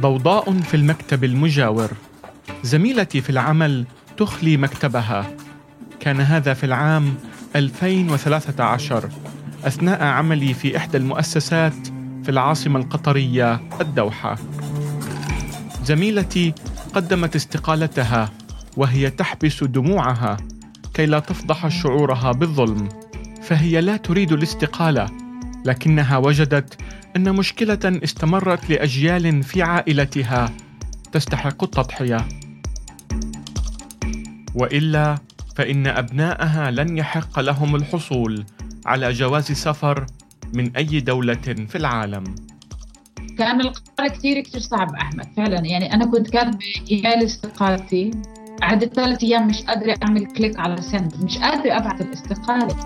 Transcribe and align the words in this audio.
ضوضاء 0.00 0.52
في 0.52 0.74
المكتب 0.74 1.24
المجاور. 1.24 1.90
زميلتي 2.62 3.20
في 3.20 3.30
العمل 3.30 3.86
تخلي 4.16 4.56
مكتبها. 4.56 5.30
كان 6.00 6.20
هذا 6.20 6.54
في 6.54 6.64
العام 6.64 7.14
2013 7.56 9.08
أثناء 9.64 10.02
عملي 10.02 10.54
في 10.54 10.76
إحدى 10.76 10.96
المؤسسات 10.96 11.86
في 12.22 12.28
العاصمة 12.28 12.80
القطرية 12.80 13.60
الدوحة. 13.80 14.38
زميلتي 15.84 16.54
قدمت 16.94 17.36
استقالتها 17.36 18.30
وهي 18.76 19.10
تحبس 19.10 19.64
دموعها 19.64 20.36
كي 20.94 21.06
لا 21.06 21.18
تفضح 21.18 21.68
شعورها 21.68 22.32
بالظلم 22.32 22.88
فهي 23.42 23.80
لا 23.80 23.96
تريد 23.96 24.32
الاستقالة. 24.32 25.27
لكنها 25.64 26.16
وجدت 26.16 26.78
أن 27.16 27.34
مشكلة 27.34 28.00
استمرت 28.04 28.70
لأجيال 28.70 29.42
في 29.42 29.62
عائلتها 29.62 30.52
تستحق 31.12 31.62
التضحية. 31.64 32.28
وإلا 34.54 35.18
فإن 35.56 35.86
أبناءها 35.86 36.70
لن 36.70 36.96
يحق 36.96 37.40
لهم 37.40 37.76
الحصول 37.76 38.44
على 38.86 39.12
جواز 39.12 39.52
سفر 39.52 40.06
من 40.54 40.76
أي 40.76 41.00
دولة 41.00 41.34
في 41.68 41.76
العالم. 41.76 42.24
كان 43.38 43.60
القرار 43.60 44.08
كثير 44.08 44.40
كثير 44.40 44.60
صعب 44.60 44.94
أحمد 44.94 45.26
فعلا. 45.36 45.66
يعني 45.66 45.94
أنا 45.94 46.06
كنت 46.06 46.30
كاتبة 46.30 46.58
إيميل 46.90 47.24
استقالتي 47.24 48.10
قعدت 48.62 48.94
ثلاث 48.94 49.24
أيام 49.24 49.46
مش 49.46 49.62
قادرة 49.62 49.96
أعمل 50.04 50.26
كليك 50.26 50.58
على 50.58 50.82
سند 50.82 51.14
مش 51.22 51.38
قادرة 51.38 51.76
أبعث 51.76 52.00
الاستقالة. 52.00 52.76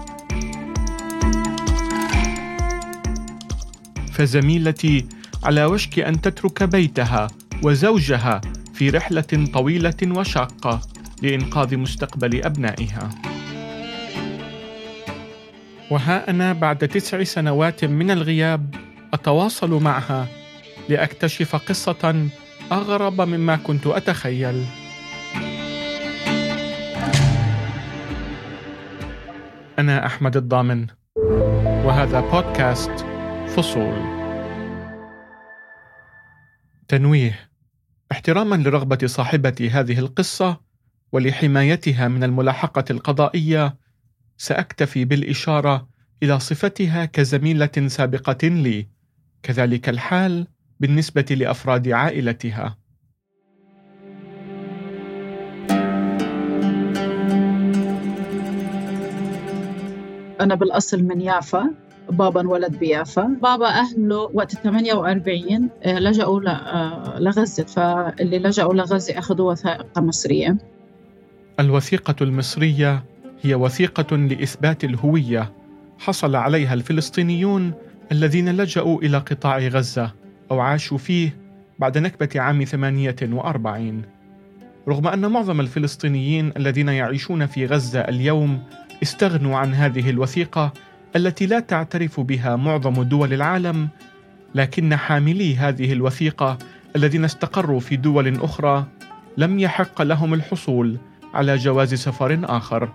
فزميلتي 4.22 5.06
على 5.44 5.64
وشك 5.64 5.98
أن 5.98 6.20
تترك 6.20 6.62
بيتها 6.62 7.28
وزوجها 7.62 8.40
في 8.74 8.90
رحلة 8.90 9.50
طويلة 9.54 9.96
وشاقة 10.06 10.80
لإنقاذ 11.22 11.76
مستقبل 11.76 12.44
أبنائها. 12.44 13.10
وها 15.90 16.30
أنا 16.30 16.52
بعد 16.52 16.88
تسع 16.88 17.22
سنوات 17.22 17.84
من 17.84 18.10
الغياب 18.10 18.74
أتواصل 19.14 19.82
معها 19.82 20.26
لأكتشف 20.88 21.56
قصة 21.56 22.28
أغرب 22.72 23.20
مما 23.20 23.56
كنت 23.56 23.86
أتخيل. 23.86 24.64
أنا 29.78 30.06
أحمد 30.06 30.36
الضامن 30.36 30.86
وهذا 31.84 32.20
بودكاست 32.20 33.11
فصول. 33.56 33.98
تنويه 36.88 37.50
احتراما 38.12 38.56
لرغبة 38.56 39.06
صاحبة 39.06 39.70
هذه 39.72 39.98
القصة 39.98 40.60
ولحمايتها 41.12 42.08
من 42.08 42.24
الملاحقة 42.24 42.84
القضائية 42.90 43.76
سأكتفي 44.36 45.04
بالإشارة 45.04 45.88
إلى 46.22 46.40
صفتها 46.40 47.04
كزميلة 47.04 47.86
سابقة 47.86 48.48
لي 48.48 48.88
كذلك 49.42 49.88
الحال 49.88 50.46
بالنسبة 50.80 51.26
لأفراد 51.30 51.88
عائلتها. 51.88 52.78
أنا 60.40 60.54
بالأصل 60.54 61.02
من 61.02 61.20
يافا. 61.20 61.91
بابا 62.12 62.40
انولد 62.40 62.78
بيافا. 62.78 63.36
بابا 63.42 63.68
أهله 63.68 64.30
وقت 64.34 64.54
48 64.54 65.68
آه، 65.82 65.98
لجأوا 65.98 66.50
آه، 66.50 67.18
لغزة 67.20 67.64
فاللي 67.64 68.38
لجأوا 68.38 68.74
لغزة 68.74 69.18
أخذوا 69.18 69.52
وثائق 69.52 69.98
مصرية. 69.98 70.56
الوثيقة 71.60 72.14
المصرية 72.20 73.04
هي 73.42 73.54
وثيقة 73.54 74.16
لإثبات 74.16 74.84
الهوية 74.84 75.52
حصل 75.98 76.36
عليها 76.36 76.74
الفلسطينيون 76.74 77.72
الذين 78.12 78.56
لجأوا 78.56 79.02
إلى 79.02 79.18
قطاع 79.18 79.58
غزة 79.58 80.12
أو 80.50 80.60
عاشوا 80.60 80.98
فيه 80.98 81.36
بعد 81.78 81.98
نكبة 81.98 82.40
عام 82.40 82.64
48 82.64 84.02
رغم 84.88 85.06
أن 85.06 85.30
معظم 85.30 85.60
الفلسطينيين 85.60 86.52
الذين 86.56 86.88
يعيشون 86.88 87.46
في 87.46 87.66
غزة 87.66 88.00
اليوم 88.00 88.62
استغنوا 89.02 89.56
عن 89.58 89.74
هذه 89.74 90.10
الوثيقة 90.10 90.72
التي 91.16 91.46
لا 91.46 91.60
تعترف 91.60 92.20
بها 92.20 92.56
معظم 92.56 93.02
دول 93.02 93.32
العالم 93.32 93.88
لكن 94.54 94.96
حاملي 94.96 95.56
هذه 95.56 95.92
الوثيقة 95.92 96.58
الذين 96.96 97.24
استقروا 97.24 97.80
في 97.80 97.96
دول 97.96 98.40
أخرى 98.40 98.86
لم 99.36 99.58
يحق 99.58 100.02
لهم 100.02 100.34
الحصول 100.34 100.98
على 101.34 101.56
جواز 101.56 101.94
سفر 101.94 102.40
آخر. 102.44 102.88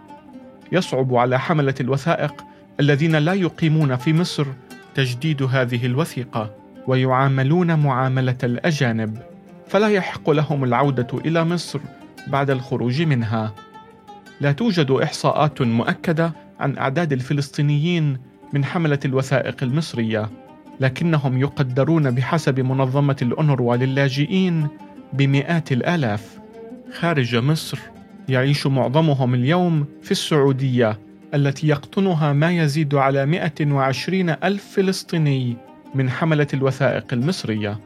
يصعب 0.71 1.15
على 1.15 1.39
حملة 1.39 1.75
الوثائق 1.81 2.45
الذين 2.79 3.15
لا 3.15 3.33
يقيمون 3.33 3.95
في 3.95 4.13
مصر 4.13 4.45
تجديد 4.95 5.43
هذه 5.43 5.85
الوثيقة 5.85 6.53
ويعاملون 6.87 7.79
معاملة 7.79 8.37
الأجانب. 8.43 9.17
فلا 9.67 9.87
يحق 9.87 10.29
لهم 10.29 10.63
العودة 10.63 11.07
إلى 11.25 11.45
مصر 11.45 11.79
بعد 12.27 12.49
الخروج 12.49 13.01
منها. 13.01 13.53
لا 14.41 14.51
توجد 14.51 14.91
إحصاءات 14.91 15.61
مؤكدة 15.61 16.46
عن 16.59 16.77
أعداد 16.77 17.13
الفلسطينيين 17.13 18.17
من 18.53 18.65
حملة 18.65 18.99
الوثائق 19.05 19.63
المصرية 19.63 20.29
لكنهم 20.79 21.37
يقدرون 21.37 22.11
بحسب 22.11 22.59
منظمة 22.59 23.15
الأونروا 23.21 23.75
للاجئين 23.75 24.67
بمئات 25.13 25.71
الآلاف. 25.71 26.39
خارج 26.93 27.35
مصر 27.35 27.79
يعيش 28.29 28.67
معظمهم 28.67 29.33
اليوم 29.33 29.85
في 30.01 30.11
السعودية 30.11 30.99
التي 31.33 31.67
يقطنها 31.67 32.33
ما 32.33 32.51
يزيد 32.51 32.95
على 32.95 33.25
120 33.25 34.29
ألف 34.29 34.65
فلسطيني 34.75 35.57
من 35.95 36.09
حملة 36.09 36.47
الوثائق 36.53 37.13
المصرية. 37.13 37.79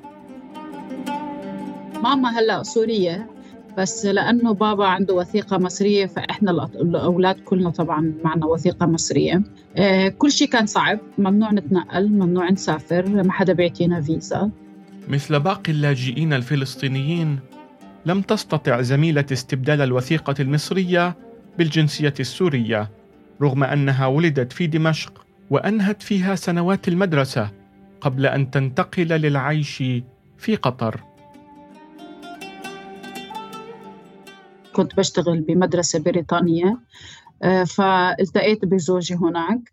ماما 2.04 2.40
هلأ 2.40 2.64
سورية. 2.64 3.41
بس 3.78 4.06
لأنه 4.06 4.54
بابا 4.54 4.86
عنده 4.86 5.14
وثيقة 5.14 5.58
مصرية 5.58 6.06
فإحنا 6.06 6.52
الأولاد 6.76 7.40
كلنا 7.40 7.70
طبعا 7.70 8.14
معنا 8.24 8.46
وثيقة 8.46 8.86
مصرية. 8.86 9.42
آه، 9.78 10.08
كل 10.08 10.32
شيء 10.32 10.48
كان 10.48 10.66
صعب. 10.66 11.00
ممنوع 11.18 11.52
نتنقل 11.52 12.10
ممنوع 12.10 12.50
نسافر 12.50 13.24
ما 13.24 13.32
حدا 13.32 13.54
بيعطينا 13.54 14.02
فيزا. 14.02 14.52
مثل 15.08 15.40
باقي 15.40 15.72
اللاجئين 15.72 16.34
الفلسطينيين 16.34 17.40
لم 18.06 18.22
تستطع 18.22 18.82
زميلة 18.82 19.26
استبدال 19.32 19.82
الوثيقة 19.82 20.36
المصرية 20.40 21.16
بالجنسية 21.58 22.14
السورية 22.20 22.90
رغم 23.42 23.64
أنها 23.64 24.06
ولدت 24.08 24.54
في 24.54 24.68
دمشق 24.68 25.26
وأنهت 25.50 26.04
فيها 26.04 26.36
سنوات 26.36 26.88
المدرسة 26.88 27.50
قبل 28.02 28.26
أن 28.26 28.52
تنتقل 28.52 29.08
للعيش 29.08 29.84
في 30.38 30.56
قطر. 30.56 31.02
كنت 34.74 34.96
بشتغل 34.96 35.42
بمدرسة 35.42 36.00
بريطانية 36.00 36.80
آه، 37.44 37.64
فالتقيت 37.64 38.66
بزوجي 38.66 39.16
هناك. 39.16 39.72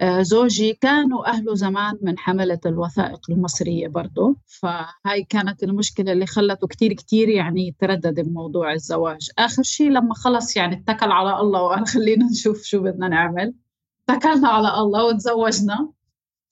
آه، 0.00 0.22
زوجي 0.22 0.72
كانوا 0.72 1.26
أهله 1.28 1.54
زمان 1.54 1.98
من 2.02 2.18
حملة 2.18 2.60
الوثائق 2.66 3.20
المصرية 3.30 3.88
برضه 3.88 4.36
فهاي 4.46 5.22
كانت 5.28 5.62
المشكلة 5.62 6.12
اللي 6.12 6.26
خلته 6.26 6.66
كتير 6.66 6.92
كتير 6.92 7.28
يعني 7.28 7.68
يتردد 7.68 8.20
بموضوع 8.20 8.72
الزواج. 8.72 9.30
آخر 9.38 9.62
شيء 9.62 9.90
لما 9.90 10.14
خلص 10.14 10.56
يعني 10.56 10.74
اتكل 10.74 11.10
على 11.10 11.40
الله 11.40 11.62
وقال 11.62 11.86
خلينا 11.86 12.24
نشوف 12.24 12.62
شو 12.62 12.82
بدنا 12.82 13.08
نعمل. 13.08 13.54
اتكلنا 14.08 14.48
على 14.48 14.68
الله 14.78 15.04
وتزوجنا. 15.04 15.88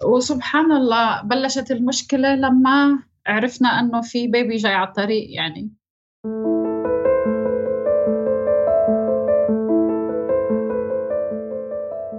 وسبحان 0.04 0.72
الله 0.72 1.22
بلشت 1.22 1.70
المشكلة 1.70 2.34
لما 2.34 2.98
عرفنا 3.26 3.68
أنه 3.68 4.00
في 4.00 4.28
بيبي 4.28 4.56
جاي 4.56 4.74
على 4.74 4.88
الطريق 4.88 5.26
يعني. 5.30 5.72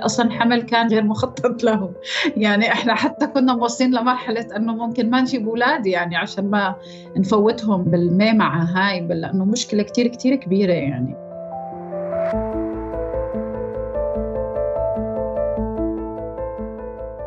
أصلا 0.05 0.31
حمل 0.31 0.61
كان 0.61 0.87
غير 0.87 1.03
مخطط 1.03 1.63
له. 1.63 1.93
يعني 2.37 2.71
إحنا 2.71 2.95
حتى 2.95 3.27
كنا 3.27 3.55
موصلين 3.55 3.95
لمرحلة 3.95 4.55
إنه 4.55 4.75
ممكن 4.75 5.09
ما 5.09 5.21
نجيب 5.21 5.47
أولاد 5.47 5.85
يعني 5.85 6.15
عشان 6.15 6.49
ما 6.49 6.75
نفوتهم 7.17 7.83
بالميمعه 7.83 8.63
هاي 8.63 9.01
لأنه 9.01 9.45
مشكلة 9.45 9.83
كتير 9.83 10.07
كتير 10.07 10.35
كبيرة 10.35 10.73
يعني. 10.73 11.15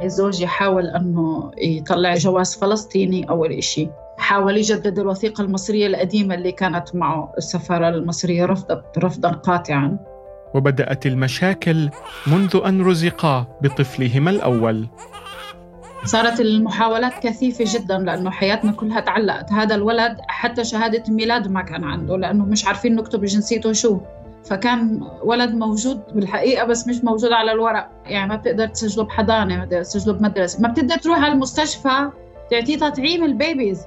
زوجي 0.05 0.47
حاول 0.47 0.87
إنه 0.87 1.51
يطلع 1.59 2.15
جواز 2.15 2.57
فلسطيني 2.57 3.31
أول 3.31 3.53
إشي. 3.53 3.89
حاول 4.19 4.57
يجدد 4.57 4.99
الوثيقة 4.99 5.43
المصرية 5.43 5.87
القديمة 5.87 6.35
اللي 6.35 6.53
كانت 6.53 6.95
معه 6.95 7.33
السفارة 7.39 7.89
المصرية 7.89 8.45
رفضت 8.45 8.99
رفضا 8.99 9.31
قاطعا. 9.31 9.99
وبدأت 10.57 11.07
المشاكل 11.07 11.91
منذ 12.27 12.61
أن 12.67 12.83
رزقا 12.83 13.47
بطفلهما 13.63 14.31
الأول. 14.31 14.87
صارت 16.05 16.41
المحاولات 16.41 17.13
كثيفة 17.23 17.65
جدا 17.69 17.99
لأنه 17.99 18.31
حياتنا 18.31 18.73
كلها 18.73 19.01
تعلقت. 19.01 19.53
هذا 19.53 19.75
الولد 19.75 20.17
حتى 20.29 20.65
شهادة 20.65 21.03
الميلاد 21.09 21.49
ما 21.49 21.63
كان 21.63 21.85
عنده 21.85 22.17
لأنه 22.17 22.45
مش 22.45 22.67
عارفين 22.67 22.97
نكتب 22.97 23.25
جنسيته 23.25 23.73
شو. 23.73 24.01
فكان 24.45 25.01
ولد 25.23 25.55
موجود 25.55 26.01
بالحقيقة 26.15 26.65
بس 26.65 26.89
مش 26.89 27.05
موجود 27.05 27.33
على 27.33 27.53
الورق. 27.53 27.89
يعني 28.07 28.29
ما 28.29 28.37
بتقدر 28.37 28.67
تسجله 28.67 29.05
بحضانة 29.05 29.57
ما 29.57 29.65
بتقدر 29.65 29.83
تسجله 29.83 30.15
بمدرسة. 30.15 30.63
ما 30.63 30.69
بتقدر 30.69 30.97
تروح 30.97 31.19
على 31.19 31.33
المستشفى 31.33 32.11
تعطيه 32.51 32.77
تطعيم 32.77 33.25
البيبيز. 33.25 33.83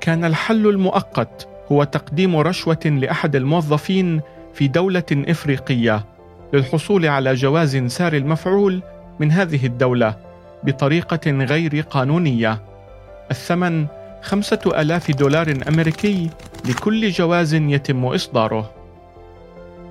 كان 0.00 0.24
الحل 0.24 0.66
المؤقت 0.66 1.48
هو 1.72 1.84
تقديم 1.84 2.36
رشوة 2.36 2.80
لأحد 2.84 3.36
الموظفين 3.36 4.20
في 4.58 4.68
دولة 4.68 5.04
إفريقية 5.12 6.04
للحصول 6.52 7.06
على 7.06 7.34
جواز 7.34 7.76
سار 7.76 8.12
المفعول 8.12 8.82
من 9.20 9.32
هذه 9.32 9.66
الدولة 9.66 10.16
بطريقة 10.62 11.30
غير 11.30 11.80
قانونية. 11.80 12.62
الثمن 13.30 13.86
خمسة 14.22 14.58
ألاف 14.66 15.10
دولار 15.10 15.58
أمريكي 15.68 16.30
لكل 16.68 17.10
جواز 17.10 17.54
يتم 17.54 18.04
إصداره. 18.04 18.70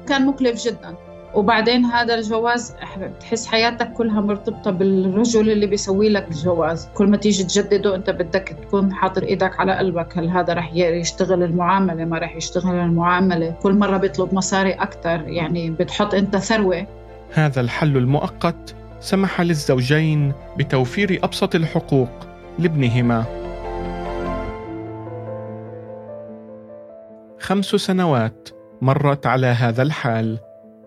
كان 0.07 0.25
مكلف 0.25 0.63
جدا. 0.65 0.95
وبعدين 1.33 1.85
هذا 1.85 2.15
الجواز 2.15 2.73
بتحس 2.97 3.47
حياتك 3.47 3.93
كلها 3.93 4.21
مرتبطة 4.21 4.71
بالرجل 4.71 5.49
اللي 5.49 5.65
بيسوي 5.65 6.09
لك 6.09 6.27
الجواز. 6.27 6.89
كل 6.95 7.07
ما 7.07 7.17
تيجي 7.17 7.43
تجدده 7.43 7.95
أنت 7.95 8.09
بدك 8.09 8.55
تكون 8.61 8.93
حاطر 8.93 9.23
إيدك 9.23 9.59
على 9.59 9.77
قلبك 9.77 10.17
هل 10.17 10.29
هذا 10.29 10.53
رح 10.53 10.73
يشتغل 10.73 11.43
المعاملة؟ 11.43 12.05
ما 12.05 12.17
رح 12.17 12.35
يشتغل 12.35 12.75
المعاملة. 12.75 13.51
كل 13.61 13.73
مرة 13.73 13.97
بيطلب 13.97 14.33
مصاري 14.33 14.71
أكثر 14.71 15.27
يعني 15.27 15.69
بتحط 15.69 16.13
أنت 16.13 16.37
ثروة. 16.37 16.87
هذا 17.33 17.61
الحل 17.61 17.97
المؤقت. 17.97 18.75
سمح 18.99 19.41
للزوجين 19.41 20.33
بتوفير 20.57 21.19
أبسط 21.23 21.55
الحقوق 21.55 22.09
لابنهما. 22.59 23.23
خمس 27.39 27.65
سنوات 27.65 28.49
مرت 28.81 29.25
على 29.25 29.47
هذا 29.47 29.83
الحال. 29.83 30.39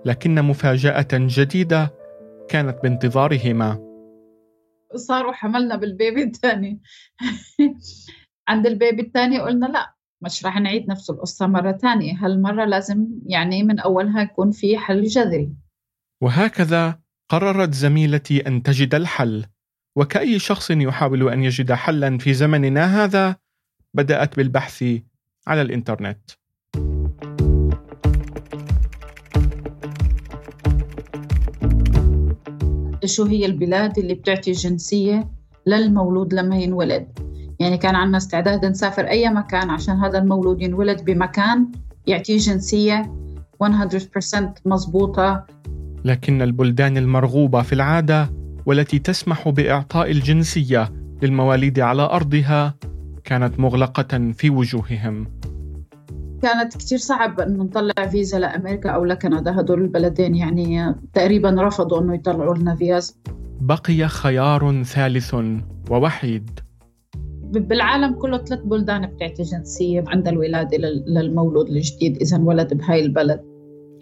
لكن 0.04 0.42
مفاجأة 0.42 1.08
جديدة 1.12 1.94
كانت 2.48 2.82
بانتظارهما. 2.82 3.90
صاروا 4.96 5.32
حملنا 5.32 5.76
بالبيبي 5.76 6.22
الثاني. 6.22 6.82
عند 8.48 8.66
البيبي 8.66 9.02
الثاني 9.02 9.40
قلنا 9.40 9.66
لا 9.66 9.94
مش 10.22 10.44
راح 10.46 10.60
نعيد 10.60 10.88
نفس 10.88 11.10
القصة 11.10 11.46
مرة 11.46 11.72
ثانية. 11.72 12.14
هالمرة 12.14 12.64
لازم 12.64 13.06
يعني 13.26 13.62
من 13.62 13.78
أولها 13.78 14.22
يكون 14.22 14.50
في 14.50 14.78
حل 14.78 15.04
جذري. 15.04 15.52
وهكذا 16.22 17.00
قررت 17.28 17.74
زميلتي 17.74 18.46
أن 18.46 18.62
تجد 18.62 18.94
الحل. 18.94 19.44
وكأي 19.96 20.38
شخص 20.38 20.70
يحاول 20.70 21.28
أن 21.28 21.44
يجد 21.44 21.72
حلا 21.72 22.18
في 22.18 22.34
زمننا 22.34 23.04
هذا 23.04 23.36
بدأت 23.94 24.36
بالبحث 24.36 24.84
على 25.46 25.62
الإنترنت. 25.62 26.30
شو 33.06 33.24
هي 33.24 33.46
البلاد 33.46 33.98
اللي 33.98 34.14
بتعطي 34.14 34.52
جنسية 34.52 35.28
للمولود 35.66 36.34
لما 36.34 36.56
ينولد. 36.58 37.06
يعني 37.60 37.78
كان 37.78 37.94
عندنا 37.94 38.16
استعداد 38.16 38.64
نسافر 38.64 39.08
أي 39.08 39.28
مكان 39.28 39.70
عشان 39.70 39.94
هذا 39.94 40.18
المولود 40.18 40.62
ينولد 40.62 41.04
بمكان 41.04 41.66
يعطيه 42.06 42.36
جنسية 42.38 43.12
100% 43.62 43.66
مضبوطة. 44.64 45.46
لكن 46.04 46.42
البلدان 46.42 46.96
المرغوبة 46.96 47.62
في 47.62 47.72
العادة 47.72 48.30
والتي 48.66 48.98
تسمح 48.98 49.48
بإعطاء 49.48 50.10
الجنسية 50.10 50.92
للمواليد 51.22 51.80
على 51.80 52.02
أرضها 52.02 52.74
كانت 53.24 53.60
مغلقة 53.60 54.32
في 54.32 54.50
وجوههم. 54.50 55.26
كانت 56.42 56.76
كتير 56.76 56.98
صعب 56.98 57.40
إنه 57.40 57.64
نطلع 57.64 58.06
فيزا 58.10 58.38
لأمريكا 58.38 58.90
أو 58.90 59.04
لكندا 59.04 59.60
هدول 59.60 59.82
البلدين 59.82 60.34
يعني 60.34 60.94
تقريبا 61.14 61.56
رفضوا 61.58 62.00
إنه 62.00 62.14
يطلعوا 62.14 62.54
لنا 62.54 62.74
فيز. 62.74 63.20
بقي 63.60 64.08
خيار 64.08 64.82
ثالث 64.82 65.36
ووحيد. 65.90 66.60
بالعالم 67.42 68.14
كله 68.14 68.38
ثلاث 68.38 68.60
بلدان 68.60 69.06
بتعطي 69.06 69.42
جنسية 69.42 70.04
عند 70.06 70.28
الولادة 70.28 70.76
للمولود 71.06 71.68
الجديد 71.68 72.16
إذا 72.16 72.36
انولد 72.36 72.74
بهاي 72.74 73.00
البلد. 73.00 73.40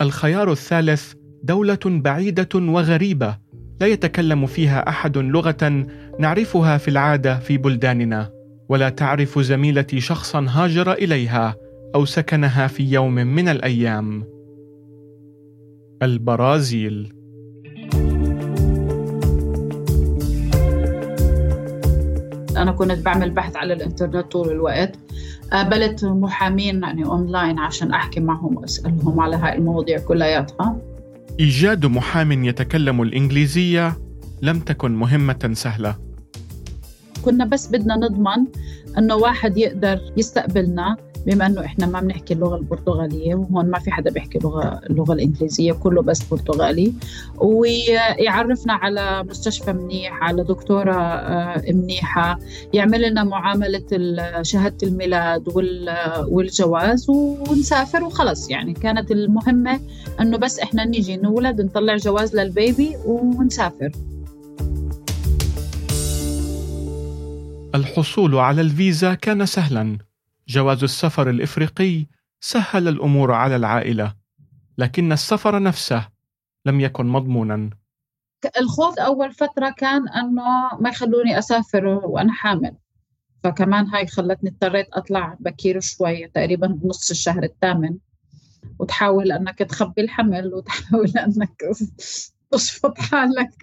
الخيار 0.01 0.53
الثالث 0.53 1.13
دولة 1.43 1.79
بعيدة 1.85 2.49
وغريبة 2.55 3.39
لا 3.81 3.87
يتكلم 3.87 4.47
فيها 4.47 4.89
أحد 4.89 5.19
لغة 5.19 5.87
نعرفها 6.19 6.79
في 6.79 6.89
العادة 6.89 7.39
في 7.39 7.59
بلداننا 7.59 8.31
ولا 8.69 8.89
تعرف 8.89 9.39
زميلتي 9.39 10.01
شخصا 10.01 10.47
هاجر 10.49 10.93
إليها. 10.93 11.68
أو 11.95 12.05
سكنها 12.05 12.67
في 12.67 12.93
يوم 12.93 13.15
من 13.15 13.49
الأيام. 13.49 14.25
البرازيل. 16.03 17.13
أنا 22.57 22.73
كنت 22.73 22.99
بعمل 22.99 23.31
بحث 23.31 23.57
على 23.57 23.73
الإنترنت 23.73 24.33
طول 24.33 24.51
الوقت. 24.51 24.99
قابلت 25.53 26.05
محامين 26.05 26.83
يعني 26.83 27.05
اونلاين 27.05 27.59
عشان 27.59 27.93
أحكي 27.93 28.21
معهم 28.21 28.57
واسالهم 28.57 29.21
على 29.21 29.37
هاي 29.37 29.57
المواضيع 29.59 29.99
كلياتها. 29.99 30.77
إيجاد 31.41 31.87
محام 31.87 32.45
يتكلم 32.45 33.03
الإنجليزية 33.03 33.99
لم 34.43 34.61
تكن 34.61 34.95
مهمة 34.95 35.51
سهلة. 35.53 35.97
كنا 37.25 37.45
بس 37.45 37.69
بدنا 37.69 37.97
نضمن 37.97 38.47
إنه 38.99 39.15
واحد 39.15 39.57
يقدر 39.57 40.01
يستقبلنا 40.17 40.97
بما 41.27 41.47
إنه 41.47 41.65
إحنا 41.65 41.87
ما 41.87 42.01
بنحكي 42.01 42.35
اللغة 42.35 42.57
البرتغالية 42.57 43.35
وهون 43.35 43.71
ما 43.71 43.79
في 43.79 43.91
حدا 43.91 44.11
بيحكي 44.11 44.39
اللغة 44.39 44.81
اللغة 44.91 45.13
الإنجليزية 45.13 45.73
كله 45.73 46.03
بس 46.03 46.23
برتغالي. 46.31 46.93
ويعرفنا 47.37 48.73
على 48.73 49.23
مستشفى 49.23 49.73
منيح 49.73 50.23
على 50.23 50.45
دكتورة 50.45 50.95
آه، 50.95 51.63
منيحة. 51.73 52.39
يعمل 52.73 53.11
لنا 53.11 53.25
معاملة 53.25 53.85
شهادة 54.43 54.89
الميلاد 54.89 55.49
والجواز 56.29 57.07
ونسافر 57.11 58.05
وخلص. 58.05 58.51
يعني 58.51 58.73
كانت 58.75 59.11
المهمة 59.11 59.81
إنه 60.21 60.37
بس 60.37 60.59
إحنا 60.59 60.85
نيجي 60.85 61.17
نولد 61.17 61.61
نطلع 61.61 61.97
جواز 61.97 62.37
للبيبي 62.37 62.97
ونسافر. 63.07 63.91
الحصول 67.75 68.35
على 68.35 68.61
الفيزا 68.61 69.15
كان 69.15 69.47
سهلا. 69.47 70.08
جواز 70.49 70.83
السفر 70.83 71.31
الإفريقي 71.31 72.07
سهل 72.41 72.89
الأمور 72.89 73.33
على 73.33 73.57
العائلة 73.57 74.15
لكن 74.79 75.13
السفر 75.13 75.63
نفسه 75.63 76.09
لم 76.67 76.81
يكن 76.81 77.07
مضمونا. 77.07 77.71
الخوف 78.61 78.99
أول 78.99 79.33
فترة 79.33 79.71
كان 79.77 80.09
أنه 80.09 80.69
ما 80.81 80.91
يخلوني 80.91 81.39
أسافر 81.39 81.87
وأنا 81.87 82.33
حامل 82.33 82.77
فكمان 83.45 83.87
هاي 83.87 84.07
خلتني 84.07 84.51
اضطريت 84.51 84.87
أطلع 84.93 85.37
بكير 85.41 85.81
شوي 85.81 86.29
تقريبا 86.29 86.67
بنص 86.67 87.11
الشهر 87.11 87.43
الثامن 87.43 87.99
وتحاول 88.79 89.33
أنك 89.33 89.59
تخبي 89.59 90.03
الحمل 90.03 90.55
وتحاول 90.55 91.13
أنك 91.19 91.63
تشفط 92.51 92.99
حالك. 92.99 93.55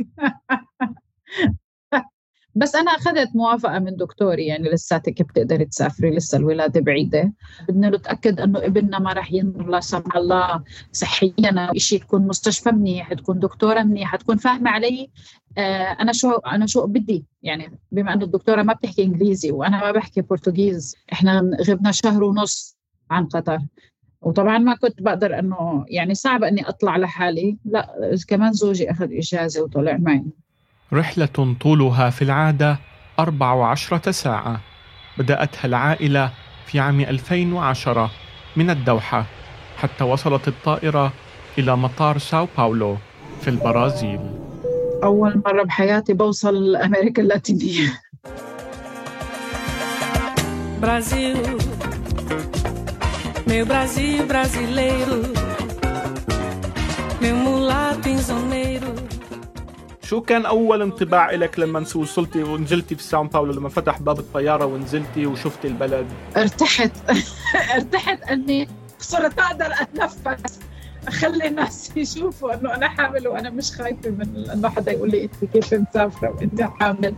بس 2.56 2.76
أنا 2.76 2.92
أخذت 2.92 3.36
موافقة 3.36 3.80
من 3.80 3.96
دكتوري 3.96 4.46
يعني 4.46 4.70
لساتك 4.70 5.22
بتقدري 5.22 5.66
تسافري؟ 5.66 6.16
لسه 6.16 6.38
الولادة 6.38 6.82
بعيدة. 6.82 7.34
بدنا 7.70 7.90
نتأكد 7.90 8.40
إنه 8.40 8.60
ابننا 8.60 9.00
ما 9.00 9.14
راح 9.14 9.34
ينظر 9.34 9.68
لا 9.68 9.80
سمح 9.80 10.16
الله 10.16 10.64
صحيا. 10.92 11.70
شيء 11.78 12.00
تكون 12.00 12.28
مستشفى 12.28 12.72
منيح 12.72 13.14
تكون 13.14 13.40
دكتورة 13.40 13.84
منيحة 13.84 14.18
تكون 14.18 14.38
فاهمة 14.38 14.70
علي 14.72 15.10
آه 15.58 15.62
أنا 16.02 16.14
شو 16.14 16.32
أنا 16.32 16.66
شو 16.66 16.86
بدي. 16.86 17.26
يعني 17.44 17.80
بما 17.92 18.14
إنه 18.14 18.26
الدكتورة 18.26 18.64
ما 18.64 18.74
بتحكي 18.74 19.04
إنجليزي 19.04 19.52
وأنا 19.52 19.80
ما 19.82 19.92
بحكي 19.92 20.22
برتغيز 20.22 20.96
إحنا 21.14 21.52
غبنا 21.68 21.92
شهر 21.92 22.24
ونص 22.24 22.78
عن 23.12 23.26
قطر. 23.26 23.60
وطبعا 24.22 24.58
ما 24.58 24.76
كنت 24.76 25.02
بقدر 25.02 25.40
إنه 25.40 25.86
يعني 25.90 26.14
صعب 26.14 26.44
إني 26.44 26.70
أطلع 26.70 26.98
لحالي. 26.98 27.58
لا 27.66 28.16
كمان 28.28 28.54
زوجي 28.54 28.92
أخذ 28.92 29.08
إجازة 29.12 29.64
وطلع 29.64 29.98
معي. 29.98 30.26
رحلة 30.94 31.56
طولها 31.62 32.10
في 32.10 32.22
العادة 32.22 32.80
14 33.20 34.12
ساعة. 34.12 34.62
بدأتها 35.18 35.66
العائلة 35.66 36.32
في 36.66 36.80
عام 36.80 37.00
2010 37.00 38.12
من 38.56 38.70
الدوحة 38.70 39.26
حتى 39.78 40.04
وصلت 40.04 40.48
الطائرة 40.48 41.14
إلى 41.58 41.78
مطار 41.78 42.18
ساو 42.18 42.48
باولو 42.58 42.98
في 43.42 43.50
البرازيل. 43.50 44.20
أول 45.04 45.42
مرة 45.46 45.64
بحياتي 45.64 46.14
بوصل 46.14 46.76
أمريكا 46.76 47.22
اللاتينية. 47.22 48.02
برازيل 50.82 51.58
meu 53.48 53.66
Brasil 53.66 54.26
brasileiro 54.26 55.22
meu 57.22 57.36
mulato 57.36 58.10
شو 60.06 60.22
كان 60.22 60.46
أول 60.46 60.82
انطباع 60.82 61.32
لك 61.32 61.60
لما 61.60 61.80
وصلتي 61.96 62.44
ونزلتي 62.44 62.96
في 62.96 63.04
سان 63.04 63.28
باولو؟ 63.28 63.54
لما 63.54 63.70
فتح 63.70 64.02
باب 64.02 64.20
الطيارة 64.20 64.66
ونزلتي 64.66 65.26
وشفتي 65.26 65.68
البلد. 65.68 66.06
ارتحت. 66.38 66.92
ارتحت 67.76 68.24
أني 68.24 68.68
صرت 69.00 69.40
أقدر 69.40 69.74
أتنفس. 69.82 70.60
أخلي 71.08 71.48
الناس 71.48 71.98
يشوفوا 71.98 72.54
إنه 72.54 72.76
أنا 72.76 72.88
حامل 72.88 73.28
وأنا 73.28 73.50
مش 73.50 73.72
خايفة 73.72 74.10
من 74.10 74.50
إنه 74.54 74.70
حدا 74.70 74.92
يقول 74.92 75.10
لي 75.10 75.24
انت 75.24 75.46
كيف 75.54 75.74
مسافرة 75.74 76.30
وانت 76.30 76.62
حامل. 76.62 77.16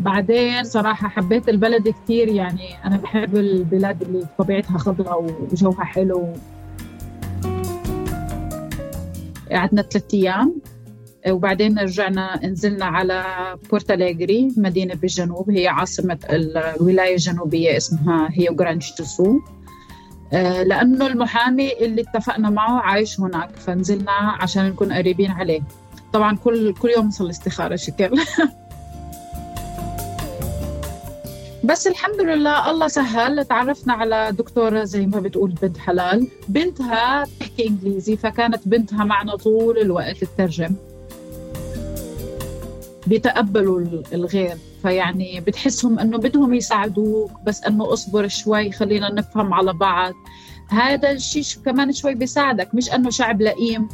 بعدين 0.00 0.64
صراحة 0.64 1.08
حبيت 1.08 1.48
البلد 1.48 1.88
كثير 1.88 2.28
يعني. 2.28 2.84
أنا 2.84 2.96
بحب 2.96 3.36
البلاد 3.36 4.02
اللي 4.02 4.26
طبيعتها 4.38 4.78
خضراء 4.78 5.22
وجوها 5.22 5.84
حلو. 5.84 6.32
قعدنا 9.50 9.82
ثلاثة 9.82 10.18
أيام. 10.18 10.54
وبعدين 11.28 11.78
رجعنا 11.78 12.46
نزلنا 12.46 12.84
على 12.84 13.24
بورتاليغري 13.70 14.52
مدينة 14.56 14.94
بالجنوب 14.94 15.50
هي 15.50 15.68
عاصمة 15.68 16.18
الولاية 16.30 17.14
الجنوبية 17.14 17.76
اسمها 17.76 18.28
هيو 18.32 18.54
جرانج 18.54 18.90
دو 18.90 19.10
سول 19.10 19.40
آه، 20.32 20.62
لأنه 20.62 21.06
المحامي 21.06 21.72
اللي 21.72 22.02
اتفقنا 22.02 22.50
معه 22.50 22.80
عايش 22.80 23.20
هناك 23.20 23.56
فنزلنا 23.56 24.12
عشان 24.12 24.68
نكون 24.68 24.92
قريبين 24.92 25.30
عليه. 25.30 25.60
طبعا 26.12 26.36
كل 26.36 26.74
كل 26.74 26.90
يوم 26.90 27.06
نصلي 27.06 27.30
استخارة 27.30 27.76
شكل. 27.76 28.10
بس 31.64 31.86
الحمد 31.86 32.20
لله 32.20 32.70
الله 32.70 32.88
سهل. 32.88 33.44
تعرفنا 33.44 33.92
على 33.92 34.32
دكتورة 34.32 34.84
زي 34.84 35.06
ما 35.06 35.20
بتقول 35.20 35.50
بنت 35.62 35.78
حلال. 35.78 36.28
بنتها 36.48 37.24
تحكي 37.40 37.68
إنجليزي 37.68 38.16
فكانت 38.16 38.68
بنتها 38.68 39.04
معنا 39.04 39.36
طول 39.36 39.78
الوقت 39.78 40.24
تترجم 40.24 40.74
بيتقبلوا 43.06 43.80
الغير. 44.12 44.56
فيعني 44.82 45.40
بتحسهم 45.40 45.98
إنه 45.98 46.18
بدهم 46.18 46.54
يساعدوك 46.54 47.30
بس 47.46 47.64
إنه 47.64 47.92
اصبر 47.92 48.28
شوي 48.28 48.72
خلينا 48.72 49.12
نفهم 49.12 49.54
على 49.54 49.72
بعض. 49.72 50.14
هذا 50.68 51.10
الشيء 51.10 51.44
كمان 51.64 51.92
شوي 51.92 52.14
بيساعدك 52.14 52.74
مش 52.74 52.92
إنه 52.92 53.10
شعب 53.10 53.42
لئيم. 53.42 53.88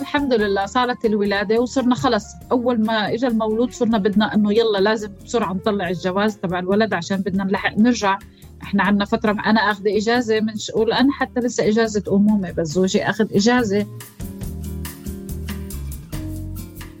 الحمد 0.00 0.34
لله 0.34 0.66
صارت 0.66 1.04
الولادة 1.04 1.60
وصرنا 1.60 1.94
خلص. 1.94 2.24
أول 2.52 2.80
ما 2.80 3.14
إجا 3.14 3.28
المولود 3.28 3.72
صرنا 3.72 3.98
بدنا 3.98 4.34
إنه 4.34 4.52
يلا 4.52 4.78
لازم 4.78 5.12
بسرعة 5.24 5.52
نطلع 5.52 5.88
الجواز 5.88 6.36
تبع 6.36 6.58
الولد 6.58 6.94
عشان 6.94 7.16
بدنا 7.16 7.44
نلحق 7.44 7.78
نرجع. 7.78 8.18
إحنا 8.62 8.82
عندنا 8.82 9.04
فترة 9.04 9.32
أنا 9.32 9.60
أخذ 9.60 9.82
إجازة 9.86 10.40
من 10.40 10.56
شغل 10.56 10.92
أنا 10.92 11.12
حتى 11.12 11.40
لسه 11.40 11.68
إجازة 11.68 12.02
أمومة 12.08 12.50
بس 12.50 12.68
زوجي 12.68 13.02
أخذ 13.02 13.26
إجازة. 13.34 13.86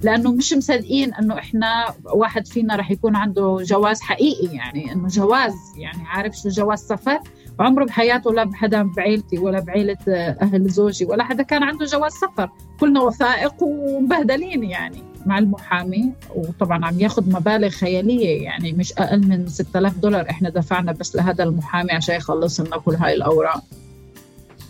لأنه 0.02 0.32
مش 0.32 0.52
مصدقين 0.52 1.14
إنه 1.14 1.38
إحنا 1.38 1.94
واحد 2.04 2.46
فينا 2.46 2.76
رح 2.76 2.90
يكون 2.90 3.16
عنده 3.16 3.58
جواز 3.62 4.00
حقيقي 4.00 4.56
يعني 4.56 4.92
إنه 4.92 5.08
جواز 5.08 5.54
يعني 5.76 6.02
عارف 6.06 6.34
شو 6.34 6.48
جواز 6.48 6.78
سفر؟ 6.78 7.18
عمره 7.60 7.84
بحياته 7.84 8.32
لا 8.32 8.44
بحدا 8.44 8.82
بعيلتي 8.82 9.38
ولا 9.38 9.60
بعيلة 9.60 9.96
أهل 10.08 10.68
زوجي 10.68 11.04
ولا 11.04 11.24
حدا 11.24 11.42
كان 11.42 11.62
عنده 11.62 11.86
جواز 11.86 12.12
سفر. 12.12 12.48
كلنا 12.80 13.00
وثائق 13.00 13.62
ومبهدلين 13.62 14.64
يعني 14.64 15.02
مع 15.26 15.38
المحامي 15.38 16.12
وطبعا 16.34 16.84
عم 16.86 17.00
ياخذ 17.00 17.30
مبالغ 17.32 17.68
خيالية 17.68 18.42
يعني 18.42 18.72
مش 18.72 18.92
أقل 18.92 19.26
من 19.28 19.48
6000 19.48 19.98
دولار 19.98 20.30
إحنا 20.30 20.48
دفعنا 20.50 20.92
بس 20.92 21.16
لهذا 21.16 21.44
المحامي 21.44 21.92
عشان 21.92 22.14
يخلص 22.14 22.60
لنا 22.60 22.76
كل 22.78 22.94
هاي 22.94 23.14
الأوراق. 23.14 23.62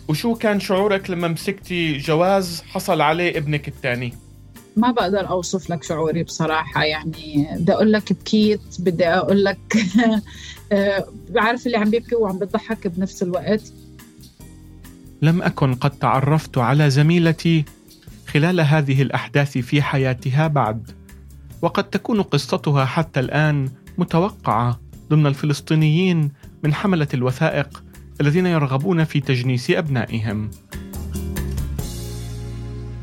وشو 0.07 0.35
كان 0.35 0.59
شعورك 0.59 1.09
لما 1.09 1.27
مسكتي 1.27 1.97
جواز 1.97 2.61
حصل 2.61 3.01
عليه 3.01 3.37
ابنك 3.37 3.67
الثاني؟ 3.67 4.13
ما 4.79 4.91
بقدر 4.91 5.29
أوصف 5.29 5.69
لك 5.69 5.83
شعوري 5.83 6.23
بصراحة 6.23 6.83
يعني 6.83 7.47
بدي 7.59 7.73
أقول 7.73 7.91
لك 7.91 8.13
بكيت 8.13 8.61
بدي 8.79 9.07
أقول 9.07 9.43
لك 9.43 9.77
بعرف 11.33 11.65
اللي 11.65 11.77
عم 11.77 11.89
بيبكي 11.89 12.15
وعم 12.15 12.39
بضحك 12.39 12.87
بنفس 12.87 13.23
الوقت. 13.23 13.61
لم 15.21 15.41
أكن 15.41 15.73
قد 15.73 15.91
تعرفت 15.91 16.57
على 16.57 16.89
زميلتي 16.89 17.65
خلال 18.27 18.61
هذه 18.61 19.01
الأحداث 19.01 19.57
في 19.57 19.81
حياتها 19.81 20.47
بعد 20.47 20.91
وقد 21.61 21.83
تكون 21.83 22.21
قصتها 22.21 22.85
حتى 22.85 23.19
الآن 23.19 23.69
متوقعة 23.97 24.79
ضمن 25.09 25.27
الفلسطينيين 25.27 26.31
من 26.63 26.73
حملة 26.73 27.07
الوثائق 27.13 27.83
الذين 28.21 28.45
يرغبون 28.45 29.03
في 29.03 29.19
تجنيس 29.19 29.71
أبنائهم. 29.71 30.51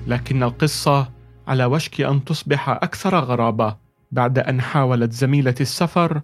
لكن 0.06 0.42
القصة 0.42 1.15
على 1.46 1.64
وشك 1.64 2.00
أن 2.00 2.24
تصبح 2.24 2.68
أكثر 2.68 3.14
غرابة 3.18 3.76
بعد 4.12 4.38
أن 4.38 4.60
حاولت 4.60 5.12
زميلة 5.12 5.54
السفر 5.60 6.20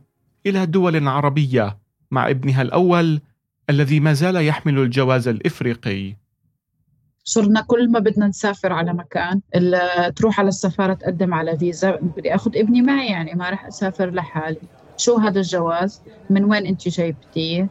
إلى 0.46 0.66
دول 0.66 1.08
عربية 1.08 1.78
مع 2.10 2.30
ابنها 2.30 2.62
الأول 2.62 3.20
الذي 3.70 4.00
ما 4.00 4.12
زال 4.12 4.36
يحمل 4.36 4.78
الجواز 4.78 5.28
الإفريقي. 5.28 6.16
صرنا 7.24 7.60
كل 7.60 7.90
ما 7.90 7.98
بدنا 7.98 8.26
نسافر 8.26 8.72
على 8.72 8.92
مكان 8.92 9.40
تروح 10.16 10.40
على 10.40 10.48
السفارة 10.48 10.94
تقدم 10.94 11.34
على 11.34 11.58
فيزا 11.58 11.90
بدي 11.90 12.34
آخذ 12.34 12.56
ابني 12.56 12.82
معي 12.82 13.06
يعني 13.06 13.34
ما 13.34 13.50
راح 13.50 13.66
أسافر 13.66 14.10
لحالي. 14.10 14.60
شو 14.96 15.16
هذا 15.16 15.40
الجواز؟ 15.40 16.02
من 16.30 16.44
وين 16.44 16.66
انت 16.66 16.88
جايبتيه؟ 16.88 17.68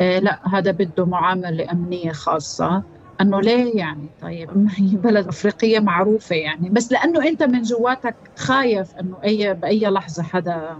آه 0.00 0.18
لا 0.18 0.48
هذا 0.48 0.70
بده 0.70 1.06
معاملة 1.06 1.72
أمنية 1.72 2.12
خاصة. 2.12 2.82
أنه 3.20 3.40
ليه 3.40 3.78
يعني 3.78 4.08
طيب 4.22 4.58
ما 4.58 4.70
هي 4.76 4.96
بلد 4.96 5.26
أفريقية 5.26 5.78
معروفة 5.80 6.36
يعني. 6.36 6.70
بس 6.70 6.92
لأنه 6.92 7.28
أنت 7.28 7.42
من 7.42 7.62
جواتك 7.62 8.16
خايف 8.36 8.96
أنه 9.00 9.16
أي 9.24 9.54
بأي 9.54 9.80
لحظة 9.80 10.22
حدا 10.22 10.76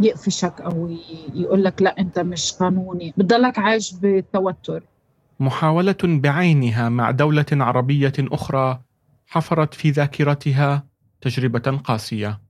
يقفشك 0.00 0.60
أو 0.60 0.96
يقول 1.34 1.64
لك 1.64 1.82
لا 1.82 1.98
أنت 1.98 2.18
مش 2.18 2.52
قانوني. 2.52 3.14
بتضلك 3.16 3.58
عايش 3.58 3.92
بالتوتر 3.92 4.82
محاولة 5.40 5.96
بعينها 6.02 6.88
مع 6.88 7.10
دولة 7.10 7.46
عربية 7.52 8.12
أخرى 8.18 8.80
حفرت 9.26 9.74
في 9.74 9.90
ذاكرتها 9.90 10.86
تجربة 11.20 11.78
قاسية. 11.84 12.40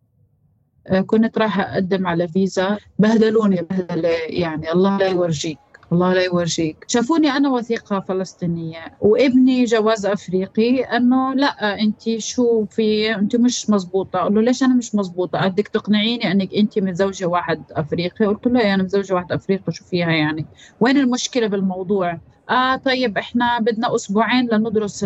آه، 0.87 1.01
كنت 1.01 1.39
رايحه 1.39 1.63
أقدم 1.63 2.07
على 2.07 2.29
فيزا. 2.29 2.79
بهدلوني 2.99 3.57
بهدلة 3.71 4.09
يعني 4.29 4.73
الله 4.73 4.99
لا 4.99 5.07
يورجيك. 5.09 5.59
الله 5.93 6.13
لا 6.15 6.23
يورجيك. 6.25 6.85
شافوني 6.89 7.31
أنا 7.31 7.49
وثيقة 7.51 8.01
فلسطينية 8.01 8.79
وابني 9.01 9.65
جواز 9.65 10.07
أفريقي 10.07 10.81
أنه 10.83 11.35
لا 11.35 11.81
أنت 11.81 12.03
شو 12.19 12.65
في 12.67 13.15
أنت 13.15 13.37
مش 13.37 13.71
مزبوطة. 13.71 14.19
قال 14.19 14.35
له 14.35 14.41
ليش 14.43 14.63
أنا 14.63 14.75
مش 14.75 14.95
مزبوطة؟ 14.95 15.49
بدك 15.49 15.69
تقنعيني 15.69 16.33
أنك 16.33 16.55
أنت 16.55 16.79
متزوجة 16.79 17.27
واحد 17.27 17.65
أفريقي؟ 17.73 18.27
قلت 18.27 18.47
له 18.47 18.75
أنا 18.75 18.83
متزوجة 18.83 19.15
واحد 19.15 19.33
أفريقي 19.33 19.73
شو 19.73 19.85
فيها 19.85 20.11
يعني؟ 20.11 20.49
وين 20.81 20.97
المشكلة 20.97 21.47
بالموضوع؟ 21.47 22.21
آه 22.51 22.77
طيب 22.77 23.19
إحنا 23.19 23.59
بدنا 23.59 23.95
أسبوعين 23.95 24.49
لندرس 24.53 25.05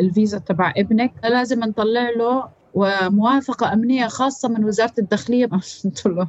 الفيزا 0.00 0.38
تبع 0.38 0.72
ابنك. 0.76 1.12
لازم 1.24 1.60
نطلع 1.60 2.10
له 2.10 2.48
وموافقة 2.72 3.72
أمنية 3.72 4.06
خاصة 4.06 4.48
من 4.48 4.64
وزارة 4.64 4.92
الداخلية. 4.98 5.46
قلت 5.84 6.06
له 6.06 6.28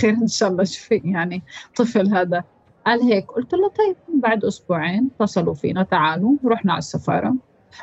خير 0.00 0.10
إن 0.14 0.26
شاء 0.28 0.48
الله 0.50 0.64
شوفي 0.64 1.00
يعني 1.04 1.44
طفل 1.76 2.14
هذا؟ 2.14 2.44
قال 2.86 3.02
هيك 3.02 3.30
قلت 3.30 3.54
له 3.54 3.68
طيب 3.68 3.96
بعد 4.22 4.44
أسبوعين 4.44 5.10
اتصلوا 5.20 5.54
فينا 5.54 5.82
تعالوا 5.82 6.36
رحنا 6.44 6.72
على 6.72 6.78
السفارة. 6.78 7.34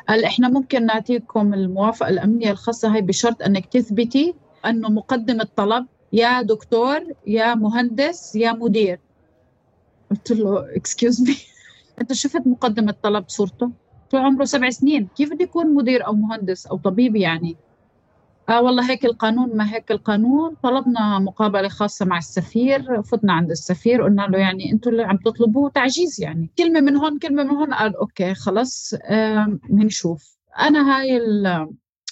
قال 0.08 0.24
إحنا 0.24 0.48
ممكن 0.48 0.86
نعطيكم 0.86 1.54
الموافقة 1.54 2.08
الأمنية 2.08 2.50
الخاصة 2.50 2.96
هي 2.96 3.00
بشرط 3.00 3.42
إنك 3.42 3.66
تثبتي 3.66 4.34
إنه 4.66 4.88
مقدم 4.88 5.40
الطلب 5.40 5.86
يا 6.12 6.42
دكتور 6.42 7.00
يا 7.26 7.54
مهندس 7.54 8.36
يا 8.36 8.52
مدير. 8.52 9.00
قلت 10.10 10.32
له 10.32 10.76
excuse 10.76 11.20
me 11.22 11.36
أنت 12.00 12.12
شفت 12.12 12.46
مقدم 12.46 12.88
الطلب 12.88 13.24
صورته؟ 13.28 13.70
طول 14.10 14.20
عمره 14.20 14.44
سبع 14.44 14.70
سنين 14.70 15.06
كيف 15.16 15.32
بده 15.32 15.44
يكون 15.44 15.74
مدير 15.74 16.06
أو 16.06 16.12
مهندس 16.12 16.66
أو 16.66 16.76
طبيب 16.76 17.16
يعني؟ 17.16 17.56
آه 18.48 18.62
والله 18.62 18.90
هيك 18.90 19.04
القانون 19.04 19.56
ما 19.56 19.74
هيك 19.74 19.90
القانون. 19.90 20.54
طلبنا 20.62 21.18
مقابلة 21.18 21.68
خاصة 21.68 22.06
مع 22.06 22.18
السفير 22.18 23.02
فتنا 23.02 23.32
عند 23.32 23.50
السفير 23.50 24.02
قلنا 24.02 24.22
له 24.22 24.38
يعني 24.38 24.72
أنتم 24.72 24.90
اللي 24.90 25.02
عم 25.02 25.16
تطلبوه 25.16 25.70
تعجيز 25.70 26.20
يعني. 26.20 26.50
كلمة 26.58 26.80
من 26.80 26.96
هون 26.96 27.18
كلمة 27.18 27.42
من 27.42 27.50
هون 27.50 27.74
قال 27.74 27.96
okay 27.96 28.34
خلص 28.34 28.94
بنشوف 29.70 30.36
أنا 30.60 30.96
هاي 30.96 31.20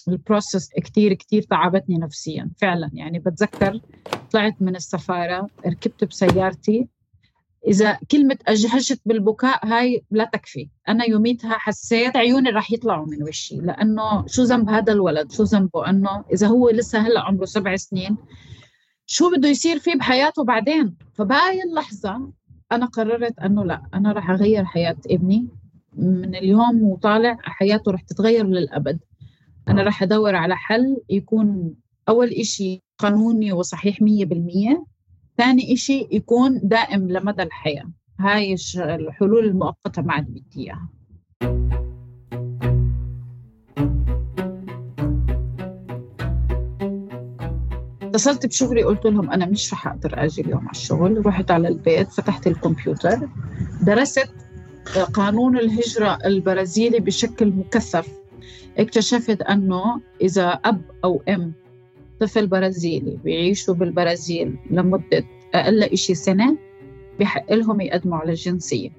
ال 0.09 0.16
process 0.16 0.69
كتير 0.85 1.15
كتير 1.15 1.43
تعبتني 1.43 1.99
نفسيا 1.99 2.51
فعلا 2.61 2.91
يعني. 2.93 3.19
بتذكر 3.19 3.81
طلعت 4.33 4.55
من 4.61 4.77
السفارة 4.77 5.49
ركبت 5.67 6.05
بسيارتي 6.05 6.89
إذا 7.67 7.99
كلمة 8.11 8.37
أجهشت 8.47 9.00
بالبكاء 9.07 9.67
هاي 9.67 10.05
لا 10.11 10.31
تكفي. 10.33 10.69
أنا 10.88 11.05
يوميتها 11.05 11.59
حسيت 11.59 12.17
عيوني 12.17 12.50
رح 12.50 12.73
يطلعوا 12.73 13.07
من 13.07 13.23
وشي 13.23 13.57
لأنه 13.57 14.27
شو 14.27 14.43
ذنب 14.43 14.71
هذا 14.71 14.93
الولد؟ 14.93 15.33
شو 15.33 15.43
ذنبه؟ 15.43 15.91
أنه 15.91 16.25
إذا 16.33 16.47
هو 16.47 16.71
لسه 16.71 16.99
هلأ 16.99 17.21
عمره 17.21 17.45
سبع 17.45 17.77
سنين 17.77 18.17
شو 19.07 19.31
بده 19.31 19.49
يصير 19.49 19.79
فيه 19.79 19.95
بحياته 19.95 20.45
بعدين؟ 20.45 20.97
فبهاي 21.15 21.62
اللحظة 21.62 22.33
أنا 22.73 22.87
قررت 22.87 23.38
أنه 23.38 23.65
لا 23.65 23.83
أنا 23.95 24.12
رح 24.12 24.31
أغير 24.31 24.65
حياة 24.65 24.97
ابني. 25.11 25.49
من 25.93 26.35
اليوم 26.35 26.83
وطالع 26.83 27.38
حياته 27.43 27.93
رح 27.93 28.03
تتغير 28.03 28.47
للأبد. 28.47 28.99
أنا 29.69 29.83
راح 29.83 30.03
أدور 30.03 30.37
على 30.37 30.57
حل 30.57 30.97
يكون 31.11 31.75
أول 32.09 32.29
إشي 32.29 32.83
قانوني 32.99 33.53
وصحيح 33.53 34.03
مية 34.03 34.25
بالمية. 34.25 34.85
ثاني 35.38 35.73
إشي 35.73 36.09
يكون 36.11 36.61
دائم 36.62 37.09
لمدى 37.11 37.42
الحياة. 37.42 37.90
هاي 38.21 38.57
الحلول 38.76 39.45
المؤقتة 39.45 40.02
ما 40.02 40.12
عاد 40.12 40.26
بدي 40.26 40.45
إياها. 40.57 40.88
اتصلت 48.02 48.47
بشغلي 48.47 48.83
قلت 48.83 49.04
لهم 49.04 49.30
أنا 49.30 49.47
مش 49.47 49.73
رح 49.73 49.87
أقدر 49.88 50.25
أجي 50.25 50.42
اليوم 50.42 50.61
على 50.61 50.71
الشغل. 50.71 51.26
رحت 51.26 51.50
على 51.50 51.68
البيت 51.68 52.09
فتحت 52.09 52.47
الكمبيوتر. 52.47 53.28
درست 53.83 54.30
قانون 55.12 55.59
الهجرة 55.59 56.18
البرازيلي 56.25 57.00
بشكل 57.00 57.47
مكثف. 57.49 58.09
اكتشفت 58.78 59.42
أنه 59.42 60.00
إذا 60.21 60.49
أب 60.49 60.83
أو 61.04 61.23
أم 61.28 61.52
طفل 62.21 62.47
برازيلي 62.47 63.19
بيعيشوا 63.25 63.75
بالبرازيل 63.75 64.57
لمدة 64.71 65.25
أقل 65.55 65.97
شيء 65.97 66.17
سنة 66.17 66.57
بحق 67.21 67.53
لهم 67.53 67.81
يقدموا 67.81 68.19
على 68.19 68.31
الجنسية. 68.31 68.91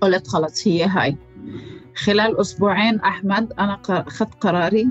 قلت 0.00 0.28
خلص 0.28 0.68
هي 0.68 0.84
هاي. 0.84 1.16
خلال 1.94 2.40
أسبوعين 2.40 3.00
أحمد 3.00 3.52
أنا 3.52 3.80
أخذت 3.88 4.34
قراري 4.34 4.88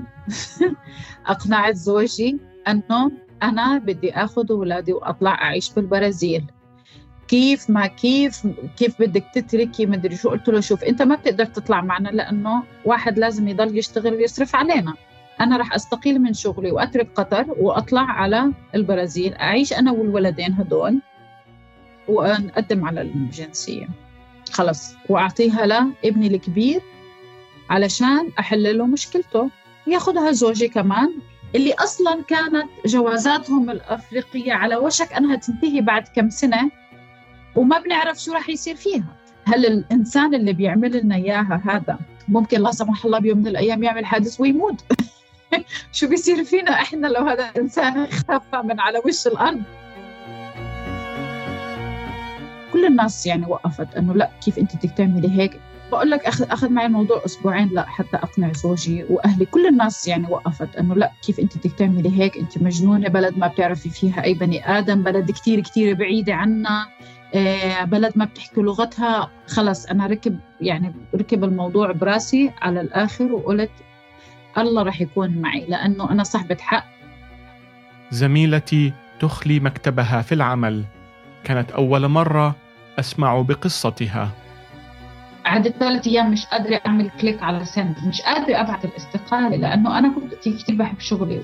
أقنعت 1.26 1.74
زوجي 1.74 2.38
أنه 2.68 3.12
أنا 3.42 3.78
بدي 3.78 4.12
أخذ 4.12 4.50
أولادي 4.50 4.92
وأطلع 4.92 5.34
أعيش 5.34 5.72
بالبرازيل. 5.72 6.44
كيف 7.28 7.70
ما 7.70 7.86
كيف 7.86 8.46
كيف 8.76 9.02
بدك 9.02 9.24
تتركي 9.34 9.86
مدري 9.86 10.16
شو. 10.16 10.28
قلت 10.30 10.48
له 10.48 10.60
شوف 10.60 10.84
أنت 10.84 11.02
ما 11.02 11.14
بتقدر 11.14 11.44
تطلع 11.44 11.80
معنا 11.80 12.08
لأنه 12.08 12.62
واحد 12.84 13.18
لازم 13.18 13.48
يضل 13.48 13.78
يشتغل 13.78 14.14
ويصرف 14.14 14.56
علينا. 14.56 14.94
أنا 15.40 15.56
رح 15.56 15.74
أستقيل 15.74 16.18
من 16.18 16.32
شغلي 16.32 16.70
وأترك 16.70 17.08
قطر 17.14 17.46
وأطلع 17.60 18.02
على 18.02 18.52
البرازيل 18.74 19.34
أعيش 19.34 19.72
أنا 19.72 19.92
والولدين 19.92 20.52
هدول 20.52 21.00
ونقدم 22.08 22.84
على 22.84 23.00
الجنسية. 23.00 23.88
خلص 24.52 24.94
وأعطيها 25.08 25.66
لابني 25.66 26.26
الكبير 26.26 26.80
علشان 27.70 28.30
أحل 28.38 28.78
له 28.78 28.86
مشكلته. 28.86 29.50
ياخذها 29.86 30.32
زوجي 30.32 30.68
كمان 30.68 31.12
اللي 31.54 31.72
أصلا 31.72 32.22
كانت 32.28 32.68
جوازاتهم 32.86 33.70
الأفريقية 33.70 34.52
على 34.52 34.76
وشك 34.76 35.12
أنها 35.12 35.36
تنتهي 35.36 35.80
بعد 35.80 36.08
كم 36.14 36.30
سنة 36.30 36.70
وما 37.56 37.78
بنعرف 37.78 38.18
شو 38.18 38.32
راح 38.32 38.48
يصير 38.48 38.74
فيها. 38.76 39.16
هل 39.44 39.66
الإنسان 39.66 40.34
اللي 40.34 40.52
بيعمل 40.52 40.96
لنا 40.96 41.14
إياها 41.14 41.62
هذا 41.64 41.98
ممكن 42.28 42.60
لا 42.60 42.70
سمح 42.70 43.04
الله 43.04 43.18
بيوم 43.18 43.38
من 43.38 43.46
الأيام 43.46 43.82
يعمل 43.82 44.06
حادث 44.06 44.40
ويموت؟ 44.40 44.84
شو 45.92 46.08
بيصير 46.08 46.44
فينا؟ 46.44 46.70
إحنا 46.70 47.06
لو 47.06 47.26
هذا 47.26 47.50
الإنسان 47.50 47.98
اختفى 48.02 48.62
من 48.64 48.80
على 48.80 48.98
وش 49.06 49.26
الأرض. 49.26 49.62
كل 52.72 52.86
الناس 52.86 53.26
يعني 53.26 53.46
وقفت 53.46 53.94
إنه 53.96 54.14
لا 54.14 54.30
كيف 54.44 54.58
أنت 54.58 54.76
بدك 54.76 54.90
تعملي 54.90 55.38
هيك؟ 55.38 55.60
بقول 55.92 56.10
لك 56.10 56.26
اخذ 56.26 56.50
أخذ 56.50 56.68
معي 56.68 56.86
الموضوع 56.86 57.24
أسبوعين 57.24 57.68
لا 57.68 57.86
حتى 57.86 58.16
أقنع 58.16 58.52
زوجي 58.52 59.04
وأهلي. 59.10 59.44
كل 59.46 59.66
الناس 59.66 60.08
يعني 60.08 60.26
وقفت 60.30 60.76
إنه 60.76 60.94
لا 60.94 61.12
كيف 61.26 61.40
أنت 61.40 61.58
بدك 61.58 61.72
تعملي 61.72 62.20
هيك؟ 62.20 62.38
أنت 62.38 62.58
مجنونة 62.62 63.08
بلد 63.08 63.38
ما 63.38 63.46
بتعرفي 63.46 63.90
فيها 63.90 64.24
أي 64.24 64.34
بني 64.34 64.78
آدم 64.78 65.02
بلد 65.02 65.30
كثير 65.30 65.60
كثير 65.60 65.94
بعيدة 65.94 66.34
عنا 66.34 66.86
آه، 67.34 67.84
بلد 67.84 68.12
ما 68.16 68.24
بتحكي 68.24 68.60
لغتها. 68.60 69.30
خلص 69.46 69.86
أنا 69.86 70.06
ركب 70.06 70.38
يعني 70.60 70.94
ركب 71.14 71.44
الموضوع 71.44 71.92
براسي 71.92 72.52
على 72.62 72.80
الآخر 72.80 73.32
وقلت 73.32 73.70
الله 74.64 74.82
رح 74.82 75.00
يكون 75.00 75.38
معي 75.38 75.66
لأنه 75.68 76.10
أنا 76.10 76.22
صاحبة 76.22 76.56
حق. 76.60 76.84
زميلتي 78.10 78.92
تخلي 79.20 79.60
مكتبها 79.60 80.22
في 80.22 80.32
العمل. 80.32 80.84
كانت 81.44 81.70
أول 81.70 82.08
مرة 82.08 82.56
أسمع 82.98 83.40
بقصتها. 83.40 84.30
قعدت 85.46 85.74
ثلاث 85.80 86.06
أيام 86.06 86.30
مش 86.32 86.46
قادرة 86.46 86.80
أعمل 86.86 87.10
كليك 87.20 87.42
على 87.42 87.64
سند 87.64 87.96
مش 88.06 88.20
قادرة 88.20 88.60
أبعث 88.60 88.84
الاستقالة 88.84 89.56
لأنه 89.56 89.98
أنا 89.98 90.14
كنت 90.14 90.34
كثير 90.34 90.76
بحب 90.76 91.00
شغلي. 91.00 91.42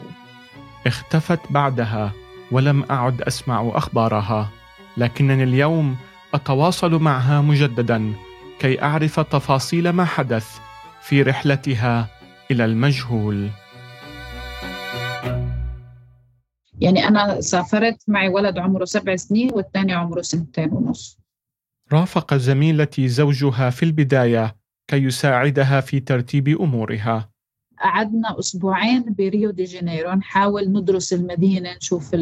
اختفت 0.86 1.40
بعدها 1.50 2.12
ولم 2.50 2.84
أعد 2.90 3.22
أسمع 3.22 3.70
أخبارها. 3.74 4.48
لكنني 4.96 5.42
اليوم 5.42 5.96
أتواصل 6.34 7.02
معها 7.02 7.40
مجددا 7.40 8.12
كي 8.58 8.82
أعرف 8.82 9.20
تفاصيل 9.20 9.90
ما 9.90 10.04
حدث 10.04 10.58
في 11.02 11.22
رحلتها 11.22 12.08
إلى 12.52 12.64
المجهول. 12.64 13.50
يعني 16.80 17.08
أنا 17.08 17.40
سافرت 17.40 17.96
معي 18.08 18.28
ولد 18.28 18.58
عمره 18.58 18.84
سبع 18.84 19.16
سنين 19.16 19.50
والثاني 19.52 19.92
عمره 19.92 20.22
سنتين 20.22 20.72
ونص. 20.72 21.18
رافق 21.92 22.34
زميلتي 22.34 23.08
زوجها 23.08 23.70
في 23.70 23.82
البداية 23.82 24.56
كي 24.88 24.96
يساعدها 24.96 25.80
في 25.80 26.00
ترتيب 26.00 26.48
أمورها. 26.48 27.28
قعدنا 27.80 28.38
أسبوعين 28.38 29.14
بريو 29.18 29.50
دي 29.50 29.64
جانيرو 29.64 30.12
نحاول 30.12 30.72
ندرس 30.72 31.12
المدينة 31.12 31.76
نشوف 31.76 32.14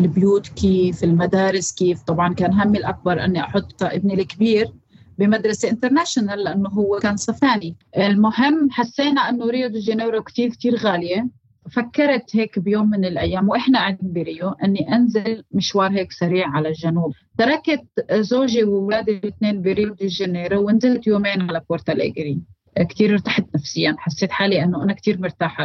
البيوت 0.00 0.48
كيف 0.48 1.04
المدارس 1.04 1.72
كيف. 1.72 2.02
طبعا 2.02 2.34
كان 2.34 2.52
همي 2.52 2.78
الأكبر 2.78 3.24
أني 3.24 3.40
أحط 3.40 3.82
ابني 3.82 4.14
الكبير 4.14 4.72
بمدرسة 5.18 5.70
international 5.70 6.44
لأنه 6.44 6.68
هو 6.68 6.98
كان 6.98 7.16
صف 7.16 7.33
ثاني. 7.33 7.76
المهم 7.98 8.70
حسينا 8.70 9.20
أنه 9.20 9.46
ريو 9.46 9.68
دي 9.68 9.78
جانيرو 9.78 10.22
كتير 10.22 10.48
كتير 10.50 10.76
غالية. 10.76 11.28
فكرت 11.70 12.36
هيك 12.36 12.58
بيوم 12.58 12.90
من 12.90 13.04
الأيام 13.04 13.48
وإحنا 13.48 13.78
قاعدين 13.78 14.12
بريو 14.12 14.48
أني 14.48 14.94
أنزل 14.94 15.44
مشوار 15.52 15.90
هيك 15.90 16.12
سريع 16.12 16.48
على 16.48 16.68
الجنوب. 16.68 17.12
تركت 17.38 17.84
زوجي 18.12 18.64
وولادي 18.64 19.12
الاثنين 19.12 19.62
بريو 19.62 19.94
دي 19.94 20.06
جانيرو 20.06 20.66
ونزلت 20.66 21.06
يومين 21.06 21.42
على 21.42 21.62
بورتاليجري 21.70 22.38
كثير 22.82 23.12
ارتحت 23.12 23.44
نفسيا. 23.54 23.96
حسيت 23.98 24.30
حالي 24.32 24.64
إنه 24.64 24.82
أنا 24.82 24.92
كثير 24.92 25.20
مرتاحة 25.20 25.64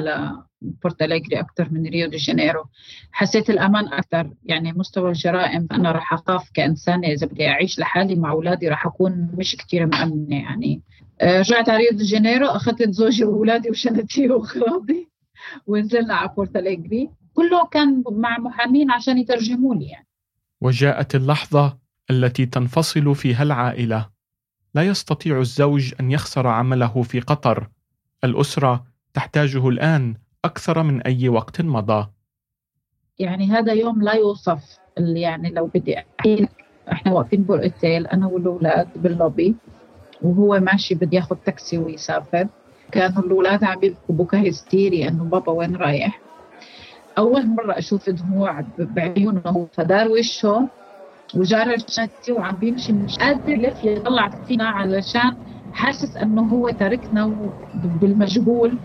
لبورتاليجري 0.62 1.40
أكثر 1.40 1.68
من 1.72 1.86
ريو 1.86 2.10
دي 2.10 2.18
جانيرو. 2.18 2.64
حسيت 3.12 3.50
الأمان 3.50 3.88
أكثر 3.88 4.34
يعني 4.44 4.74
مستوى 4.74 5.10
الجرائم 5.10 5.68
أنا 5.72 5.92
راح 5.92 6.14
أخاف 6.14 6.50
كإنسانة 6.54 7.08
إذا 7.08 7.28
بدي 7.28 7.48
أعيش 7.48 7.80
لحالي 7.80 8.16
مع 8.16 8.32
أولادي 8.32 8.68
راح 8.68 8.86
أكون 8.86 9.32
مش 9.38 9.56
كثير 9.56 9.86
مأمنة 9.86 10.36
يعني. 10.36 10.82
آه، 11.22 11.40
رجعت 11.40 11.70
على 11.70 11.78
ريو 11.78 11.98
دي 11.98 12.04
جانيرو 12.04 12.48
أخذت 12.48 12.90
زوجي 12.90 13.24
وأولادي 13.24 13.70
وشنطتي 13.70 14.30
وأغراضي 14.30 15.10
ونزلنا 15.68 16.14
على 16.14 16.30
بورتاليجري 16.38 17.10
كله 17.34 17.68
كان 17.68 18.04
مع 18.12 18.38
محامين 18.38 18.92
عشان 18.92 19.18
يترجموا 19.18 19.76
لي 19.76 19.86
يعني. 19.86 20.08
وجاءت 20.62 21.16
اللحظة 21.16 21.78
التي 22.10 22.46
تنفصل 22.46 23.16
فيها 23.16 23.44
العائله 23.44 24.10
لا 24.74 24.82
يستطيع 24.82 25.40
الزوج 25.40 25.94
أن 26.00 26.12
يخسر 26.12 26.48
عمله 26.48 27.02
في 27.02 27.20
قطر. 27.20 27.68
الأسرة 28.24 28.84
تحتاجه 29.14 29.70
الآن 29.70 30.16
أكثر 30.46 30.84
من 30.84 31.02
أي 31.02 31.30
وقت 31.30 31.62
مضى. 31.62 32.08
يعني 33.20 33.52
هذا 33.52 33.74
يوم 33.74 34.02
لا 34.02 34.14
يوصف 34.14 34.78
يعني 34.98 35.50
لو 35.50 35.66
بدي 35.76 36.00
أحكي. 36.00 36.48
إحنا 36.92 37.12
واقفين 37.12 37.44
بالاوتيل 37.44 38.08
أنا 38.08 38.28
والأولاد 38.28 38.88
باللوبي 38.96 39.56
وهو 40.22 40.60
ماشي 40.60 40.96
بده 40.96 41.18
ياخذ 41.18 41.36
تاكسي 41.36 41.78
ويسافر. 41.78 42.48
كانوا 42.92 43.24
الأولاد 43.24 43.64
عم 43.64 43.84
يبكوا 43.84 44.16
بكاء 44.16 44.50
هستيري 44.50 45.08
إنه 45.08 45.24
بابا 45.24 45.52
وين 45.52 45.76
رايح. 45.76 46.22
أول 47.18 47.48
مرة 47.48 47.78
أشوف 47.78 48.10
دموع 48.10 48.66
بعيونه 48.78 49.68
فدار 49.74 50.08
وشه 50.08 50.68
وجار 51.36 51.78
شنطته 51.88 52.32
وعم 52.32 52.56
بيمشي 52.56 52.94
مش 52.94 53.18
قادر 53.18 53.50
يلف 53.50 53.84
يطلع 53.84 54.30
فينا 54.30 54.64
علشان 54.64 55.32
حاسس 55.74 56.18
إنه 56.18 56.42
هو 56.42 56.70
تركنا 56.70 57.52
بالمجهول. 57.74 58.80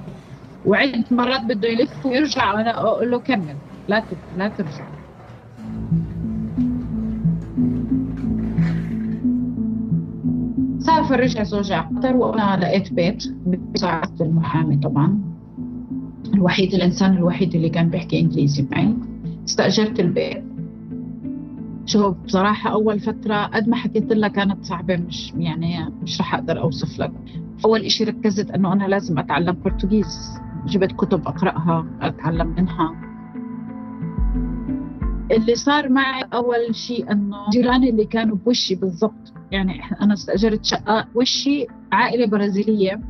وعدة 0.65 1.05
مرات 1.11 1.41
بده 1.49 1.69
يلف 1.69 2.07
ويرجع 2.07 2.55
وأنا 2.55 2.79
أقول 2.79 3.11
له 3.11 3.19
كمل 3.19 3.57
لا 3.89 4.07
لا 4.37 4.49
ترجع. 4.49 4.87
سافر 10.79 11.21
رجع 11.21 11.43
زوجي 11.43 11.75
على 11.75 11.97
قطر 11.97 12.17
وأنا 12.17 12.61
لقيت 12.65 12.93
بيت 12.93 13.25
بمساعدة 13.47 14.25
المحامي 14.25 14.77
طبعا. 14.77 15.21
الوحيد 16.35 16.75
الإنسان 16.75 17.17
الوحيد 17.17 17.55
اللي 17.55 17.69
كان 17.69 17.91
بيحكي 17.91 18.21
إنجليزي 18.21 18.67
معي. 18.71 18.95
استأجرت 19.49 20.01
البيت. 20.01 20.56
شوف 21.87 22.17
بصراحة 22.17 22.71
أول 22.71 23.01
فترة 23.01 23.45
قد 23.45 23.69
ما 23.69 23.77
حكيت 23.77 24.13
لك 24.13 24.33
كانت 24.33 24.65
صعبة 24.65 24.97
مش 24.97 25.33
يعني 25.37 25.93
مش 26.03 26.21
رح 26.21 26.35
أقدر 26.35 26.61
أوصف 26.61 26.99
لك. 26.99 27.13
أول 27.65 27.81
إشي 27.81 28.05
ركزت 28.05 28.51
إنه 28.51 28.73
أنا 28.73 28.85
لازم 28.85 29.19
أتعلم 29.19 29.57
برتغيز 29.65 30.39
جبت 30.67 30.93
كتب 30.93 31.29
أقرأها 31.29 31.87
أتعلم 32.01 32.47
منها. 32.59 32.95
اللي 35.33 35.55
صار 35.55 35.89
معي 35.89 36.25
أول 36.35 36.75
شيء 36.75 37.13
إنه 37.13 37.37
جيراني 37.53 37.91
اللي 37.91 38.05
كانوا 38.05 38.37
بوشي 38.37 38.75
بالضبط 38.75 39.33
يعني 39.51 39.81
أنا 40.03 40.15
استأجرت 40.15 40.65
شقة 40.65 41.07
وشي 41.15 41.67
عائلة 41.93 42.27
برازيلية 42.27 43.01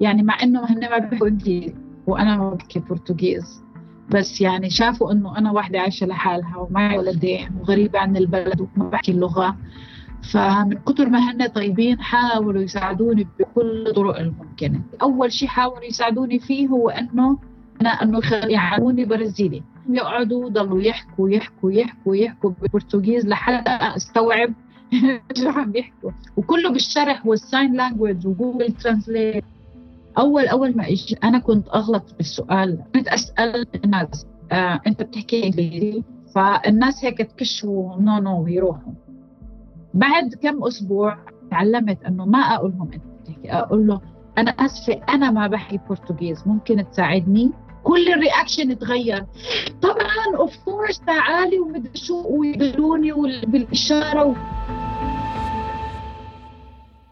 يعني 0.00 0.22
مع 0.22 0.42
إنه 0.42 0.60
هن 0.64 0.80
ما 0.90 0.98
بيحكوا 0.98 1.28
إنجليزي 1.28 1.74
وأنا 2.06 2.36
ما 2.36 2.50
بحكي 2.54 2.78
برتغيز 2.80 3.62
بس 4.10 4.40
يعني 4.40 4.70
شافوا 4.70 5.12
إنه 5.12 5.38
أنا 5.38 5.52
واحدة 5.52 5.80
عايشة 5.80 6.06
لحالها 6.06 6.56
ومعي 6.56 6.98
ولدين 6.98 7.48
وغريبة 7.60 7.98
عن 7.98 8.16
البلد 8.16 8.60
وما 8.60 8.90
بحكي 8.90 9.12
اللغة. 9.12 9.56
فمن 10.32 10.78
كثر 10.88 11.08
ما 11.08 11.18
هن 11.18 11.46
طيبين 11.46 12.00
حاولوا 12.00 12.62
يساعدوني 12.62 13.28
بكل 13.38 13.86
الطرق 13.86 14.18
الممكنة. 14.18 14.80
أول 15.02 15.32
شيء 15.32 15.48
حاولوا 15.48 15.84
يساعدوني 15.84 16.38
فيه 16.38 16.68
هو 16.68 16.88
أنه 16.88 17.38
أنا 17.80 17.90
أنه 17.90 18.20
يعلموني 18.32 19.04
برازيلي 19.04 19.62
يقعدوا 19.88 20.48
ضلوا 20.48 20.82
يحكوا 20.82 21.30
يحكوا 21.30 21.72
يحكوا 21.72 22.16
يحكوا 22.16 22.50
بال 22.60 22.71
Portuguese 22.71 23.26
لحتى 23.26 23.70
أستوعب 23.70 24.52
شو 25.38 25.48
عم 25.48 25.72
بيحكوا 25.72 26.10
وكله 26.36 26.70
بالشرح 26.70 27.26
وال 27.26 27.43
sign 27.43 27.76
language 27.76 28.26
و 28.26 28.33
Google 28.33 28.72
Translate 28.72 29.44
أول 30.18 30.46
أول 30.46 30.76
ما 30.76 30.88
أجي 30.88 31.16
أنا 31.24 31.38
كنت 31.38 31.68
أغلط 31.68 32.14
بالسؤال 32.16 32.84
كنت 32.94 33.08
أسأل 33.08 33.66
الناس 33.84 34.26
آه 34.52 34.80
أنت 34.86 35.02
بتحكي 35.02 35.44
إنجليزي؟ 35.44 36.02
فالناس 36.34 37.04
هيك 37.04 37.18
تكشوا 37.18 37.96
no 37.96 38.18
no 38.18 38.46
يروحوا 38.46 38.92
بعد 39.94 40.34
كم 40.34 40.64
أسبوع 40.64 41.18
تعلمت 41.50 42.04
إنه 42.04 42.24
ما 42.24 42.38
أقول 42.38 42.72
لهم 42.78 42.92
أنت 42.92 43.02
بتحكي 43.22 43.52
أقول 43.52 43.86
له 43.86 44.00
أنا 44.38 44.50
آسفة 44.50 45.00
أنا 45.08 45.30
ما 45.30 45.46
بحكي 45.46 45.80
Portuguese 45.88 46.42
ممكن 46.46 46.90
تساعدني؟ 46.90 47.50
كل 47.84 48.08
ال 48.08 48.16
reaction 48.16 48.78
تغير. 48.78 49.26
طبعا 49.82 50.36
of 50.36 50.56
course 50.64 51.00
تعالي 51.00 51.58
ومدري 51.58 51.90
شو 51.94 52.28
ويدلوني 52.28 53.12
بالاشاره 53.46 54.24
و... 54.24 54.34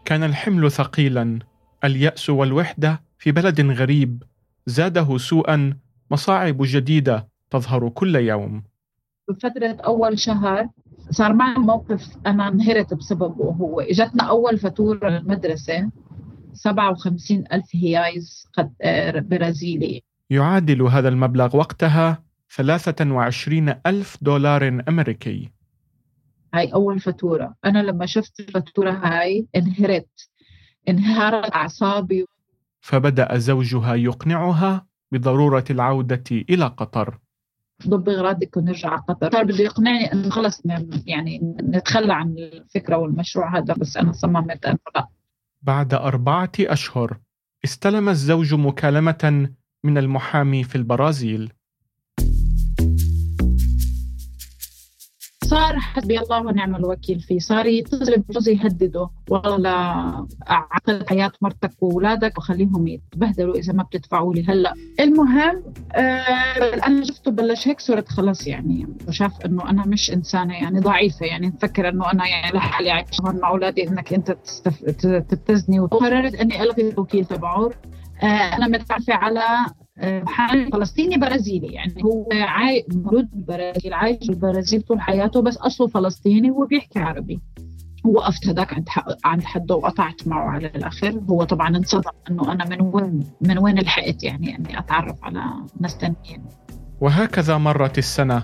كان 0.05 0.23
الحمل 0.23 0.71
ثقيلا. 0.71 1.39
اليأس 1.85 2.29
والوحدة 2.29 3.01
في 3.17 3.31
بلد 3.31 3.61
غريب 3.61 4.23
زاده 4.65 5.17
سوءا 5.17 5.77
مصاعب 6.11 6.57
جديدة 6.61 7.27
تظهر 7.49 7.89
كل 7.89 8.15
يوم. 8.15 8.63
بفترة 9.29 9.77
أول 9.85 10.19
شهر 10.19 10.69
صار 11.11 11.33
معي 11.33 11.55
موقف 11.55 12.17
أنا 12.27 12.47
انهرت 12.47 12.93
بسببه 12.93 13.45
هو. 13.45 13.79
إجتنا 13.81 14.23
أول 14.23 14.57
فاتورة 14.57 15.09
للمدرسة 15.09 15.91
57 16.53 17.43
ألف 17.53 17.65
هيايز 17.75 18.47
برازيلي. 19.15 20.03
يعادل 20.29 20.81
هذا 20.81 21.09
المبلغ 21.09 21.57
وقتها 21.57 22.23
23 22.55 23.75
ألف 23.85 24.17
دولار 24.21 24.67
أمريكي. 24.87 25.51
هاي 26.53 26.73
أول 26.73 26.99
فاتورة 26.99 27.55
أنا 27.65 27.79
لما 27.79 28.05
شفت 28.05 28.39
الفاتورة 28.39 28.91
هاي 28.91 29.47
انهرت. 29.55 30.09
انهارت 30.89 31.55
أعصابي. 31.55 32.25
فبدأ 32.81 33.37
زوجها 33.37 33.95
يقنعها 33.95 34.85
بضرورة 35.11 35.63
العودة 35.69 36.23
إلى 36.31 36.65
قطر. 36.65 37.17
ضب 37.87 38.09
غرادك 38.09 38.57
ونرجع 38.57 38.89
على 38.89 39.01
قطر. 39.09 39.31
صار 39.31 39.43
بده 39.43 39.63
يقنعني 39.63 40.13
إنه 40.13 40.29
خلص 40.29 40.61
يعني 41.05 41.57
نتخلى 41.63 42.13
عن 42.13 42.35
الفكرة 42.37 42.97
والمشروع 42.97 43.57
هذا 43.57 43.73
بس 43.73 43.97
أنا 43.97 44.11
صممت 44.11 44.65
إنه 44.65 44.77
لا. 44.95 45.07
بعد 45.61 45.93
أربعة 45.93 46.51
أشهر 46.59 47.17
استلم 47.63 48.09
الزوج 48.09 48.53
مكالمة 48.53 49.49
من 49.83 49.97
المحامي 49.97 50.63
في 50.63 50.75
البرازيل. 50.75 51.53
صار 55.45 55.79
حسبي 55.79 56.19
الله 56.19 56.41
ونعم 56.41 56.75
الوكيل 56.75 57.19
فيه. 57.19 57.39
صار 57.39 57.65
يتصل 57.65 58.17
بجوزي 58.17 58.53
يهدده. 58.53 59.09
والله 59.29 59.69
عقل 60.47 61.05
حياة 61.09 61.31
مرتك 61.41 61.71
وأولادك 61.81 62.37
وخليهم 62.37 62.87
يتبهدلوا 62.87 63.55
إذا 63.55 63.73
ما 63.73 63.83
بتدفعوا 63.83 64.33
لي. 64.33 64.45
هلأ 64.47 64.73
المهم 64.99 65.63
آه 65.93 66.87
أنا 66.87 67.05
شفته 67.05 67.31
بلش 67.31 67.67
هيك 67.67 67.79
صرت 67.79 68.09
خلص 68.09 68.47
يعني 68.47 68.87
وشاف 69.07 69.45
إنه 69.45 69.69
أنا 69.69 69.87
مش 69.87 70.11
إنسانة 70.11 70.53
يعني 70.53 70.79
ضعيفة. 70.79 71.25
يعني 71.25 71.47
مفكر 71.47 71.89
إنه 71.89 72.11
أنا 72.11 72.27
يعني 72.27 72.57
لحالي 72.57 72.91
عايشة 72.91 73.23
مع 73.23 73.49
أولادي 73.49 73.87
إنك 73.87 74.13
أنت. 74.13 74.37
تبتزني. 75.29 75.79
وقررت 75.79 76.35
إني 76.35 76.63
ألغي 76.63 76.89
الوكيل 76.89 77.25
تبعه. 77.25 77.69
آه 78.23 78.25
أنا 78.25 78.67
متعرفة 78.67 79.13
على 79.13 79.41
محامي 80.03 80.71
فلسطيني 80.71 81.17
برازيلي. 81.17 81.67
يعني 81.67 82.03
هو 82.03 82.29
عاي... 82.31 82.85
مولود 82.93 83.29
بالبرازيل 83.31 83.93
عايش 83.93 84.27
بالبرازيل 84.27 84.81
طول 84.81 85.01
حياته 85.01 85.41
بس 85.41 85.57
أصله 85.57 85.87
فلسطيني 85.87 86.51
وبيحكي 86.51 86.99
عربي. 86.99 87.41
وقفت 88.05 88.47
هذاك 88.47 88.73
عند 88.73 88.89
عند 89.25 89.43
حده 89.43 89.75
وقطعت 89.75 90.27
معه 90.27 90.49
على 90.49 90.67
الآخر. 90.67 91.21
هو 91.29 91.43
طبعا 91.43 91.77
انصدم 91.77 92.11
إنه 92.31 92.51
أنا 92.51 92.65
من 92.65 92.81
وين 92.81 93.23
من 93.41 93.57
وين 93.57 93.79
لحقت 93.79 94.23
يعني 94.23 94.55
إني 94.55 94.79
أتعرف 94.79 95.23
على 95.23 95.43
ناس 95.79 95.95
ثانيين 95.95 96.43
وهكذا 97.01 97.57
مرت 97.57 97.97
السنة. 97.97 98.43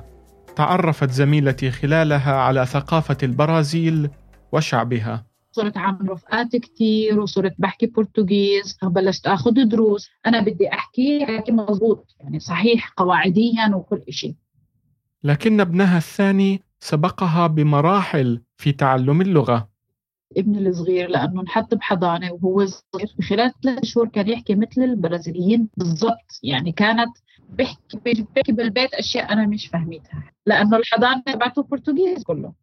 تعرفت 0.55 1.11
زميلتي 1.11 1.71
خلالها 1.71 2.33
على 2.33 2.65
ثقافة 2.65 3.17
البرازيل 3.23 4.09
وشعبها. 4.51 5.30
صرت 5.51 5.77
اعمل 5.77 6.09
رفقات 6.09 6.55
كثير 6.55 7.19
وصرت 7.19 7.55
بحكي 7.57 7.85
برتغيز 7.85 8.77
بلشت 8.83 9.27
آخذ 9.27 9.51
دروس. 9.51 10.09
أنا 10.25 10.39
بدي 10.39 10.73
أحكي 10.73 11.25
حكي 11.25 11.51
مضبوط 11.51 12.15
يعني 12.19 12.39
صحيح 12.39 12.93
قواعديا 12.97 13.75
وكل 13.75 14.03
شيء 14.09 14.35
لكن 15.23 15.59
ابنها 15.59 15.97
الثاني 15.97 16.61
سبقها 16.79 17.47
بمراحل 17.47 18.41
في 18.57 18.71
تعلم 18.71 19.21
اللغة. 19.21 19.69
ابني 20.37 20.69
الصغير 20.69 21.09
لأنه 21.09 21.41
انحط 21.41 21.75
بحضانة 21.75 22.31
وهو 22.31 22.65
صغير. 22.65 23.15
خلال 23.29 23.53
ثلاث 23.63 23.85
شهور 23.85 24.07
كان 24.07 24.29
يحكي 24.29 24.55
مثل 24.55 24.81
البرازيليين 24.81 25.69
بالضبط. 25.77 26.39
يعني 26.43 26.71
كانت 26.71 27.17
بحكي 27.49 27.97
بحكي 28.05 28.51
بالبيت 28.51 28.93
أشياء 28.93 29.33
أنا 29.33 29.47
مش 29.47 29.67
فهميتها 29.67 30.31
لأنه 30.45 30.77
الحضانة 30.77 31.23
تبعته 31.25 31.63
برتغيز 31.63 32.23
كله. 32.23 32.53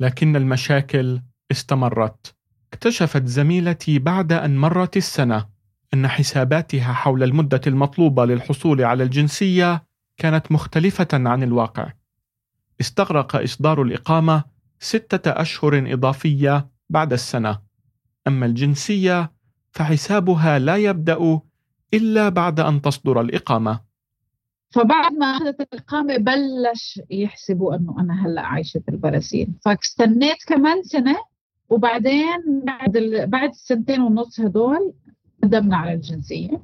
لكن 0.00 0.36
المشاكل 0.36 1.20
استمرت. 1.50 2.34
اكتشفت 2.72 3.26
زميلتي 3.26 3.98
بعد 3.98 4.32
أن 4.32 4.56
مرت 4.56 4.96
السنة 4.96 5.46
أن 5.94 6.08
حساباتها 6.08 6.92
حول 6.92 7.22
المدة 7.22 7.60
المطلوبة 7.66 8.24
للحصول 8.24 8.82
على 8.82 9.02
الجنسية 9.04 9.84
كانت 10.16 10.52
مختلفة 10.52 11.08
عن 11.12 11.42
الواقع. 11.42 11.92
استغرق 12.80 13.36
إصدار 13.36 13.82
الإقامة 13.82 14.44
ستة 14.80 15.30
أشهر 15.30 15.92
إضافية 15.92 16.68
بعد 16.90 17.12
السنة. 17.12 17.58
أما 18.26 18.46
الجنسية 18.46 19.32
فحسابها 19.72 20.58
لا 20.58 20.76
يبدأ 20.76 21.40
إلا 21.94 22.28
بعد 22.28 22.60
أن 22.60 22.82
تصدر 22.82 23.20
الإقامة. 23.20 23.80
فبعد 24.70 25.12
ما 25.12 25.26
أخذت 25.26 25.60
الإقامة 25.60 26.16
بلش 26.16 27.00
يحسبوا 27.10 27.74
أنه 27.74 27.96
أنا 28.00 28.26
هلأ 28.26 28.42
عايشة 28.42 28.80
في 28.80 28.90
البرازيل. 28.90 29.48
فاستنيت 29.64 30.44
كمان 30.46 30.82
سنة 30.82 31.16
وبعدين 31.70 32.62
بعد 32.64 32.96
ال... 32.96 33.26
بعد 33.26 33.48
السنتين 33.48 34.00
ونص 34.00 34.40
هدول 34.40 34.92
قدمنا 35.42 35.76
على 35.76 35.92
الجنسية. 35.92 36.60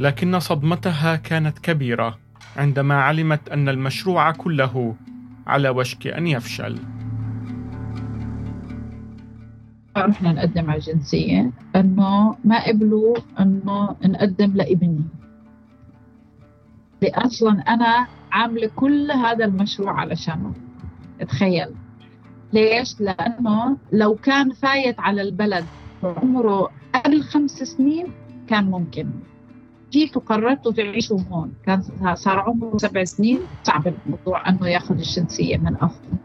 لكن 0.00 0.40
صدمتها 0.40 1.16
كانت 1.16 1.58
كبيرة 1.58 2.18
عندما 2.56 2.94
علمت 2.94 3.48
أن 3.48 3.68
المشروع 3.68 4.30
كله 4.30 4.96
على 5.46 5.68
وشك 5.68 6.06
أن 6.06 6.26
يفشل. 6.26 6.78
رحنا 9.96 10.32
نقدم 10.32 10.70
على 10.70 10.78
الجنسية 10.78 11.50
أنه 11.76 12.36
ما 12.44 12.66
قبلوا 12.68 13.16
أنه 13.40 13.96
نقدم 14.04 14.52
لابني. 14.54 15.04
أصلا 17.08 17.60
أنا 17.68 18.06
عاملة 18.32 18.70
كل 18.76 19.10
هذا 19.10 19.44
المشروع 19.44 20.00
علشانه. 20.00 20.52
تخيل. 21.28 21.74
ليش؟ 22.52 23.00
لأنه 23.00 23.76
لو 23.92 24.14
كان 24.14 24.52
فايت 24.52 25.00
على 25.00 25.22
البلد 25.22 25.66
عمره 26.02 26.70
قبل 26.94 27.22
خمس 27.22 27.50
سنين 27.50 28.06
كان 28.46 28.64
ممكن. 28.64 29.10
جيت 29.90 30.16
وقررت 30.16 30.68
تعيشوا 30.68 31.18
هون. 31.30 31.52
كان 31.66 31.82
صار 32.14 32.38
عمره 32.38 32.76
سبع 32.78 33.04
سنين. 33.04 33.40
صعب 33.62 33.86
الموضوع 33.86 34.48
إنه 34.48 34.68
يأخذ 34.68 34.94
الجنسية 34.94 35.56
من 35.56 35.76
أخوه. 35.76 36.18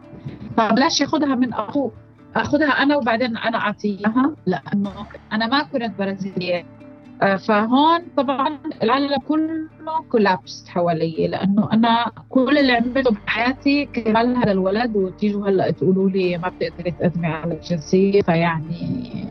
فبلاش 0.56 1.00
يأخذها 1.00 1.34
من 1.34 1.52
أخوه. 1.52 1.92
أخذها 2.36 2.70
أنا 2.70 2.96
وبعدين 2.96 3.36
أنا 3.36 3.58
اعطيها 3.58 4.36
لأنه 4.46 5.06
أنا 5.32 5.46
ما 5.46 5.62
كنت 5.62 5.98
برازيلية. 5.98 6.75
فهون 7.20 8.00
طبعا 8.16 8.58
العالم 8.82 9.16
كله 9.28 9.68
كولابس 10.10 10.68
حوالي 10.68 11.28
لأنه 11.28 11.68
أنا 11.72 12.12
كل 12.28 12.58
اللي 12.58 12.72
عملته 12.72 13.10
بحياتي 13.10 13.84
كرمال 13.84 14.36
هذا 14.36 14.52
الولد 14.52 14.96
وتيجوا 14.96 15.48
هلأ 15.48 15.70
تقولوا 15.70 16.10
لي 16.10 16.38
ما 16.38 16.48
بتقدري 16.48 16.90
تقدمي 16.90 17.26
على 17.26 17.54
الجنسية 17.54 18.22
فيعني 18.22 19.24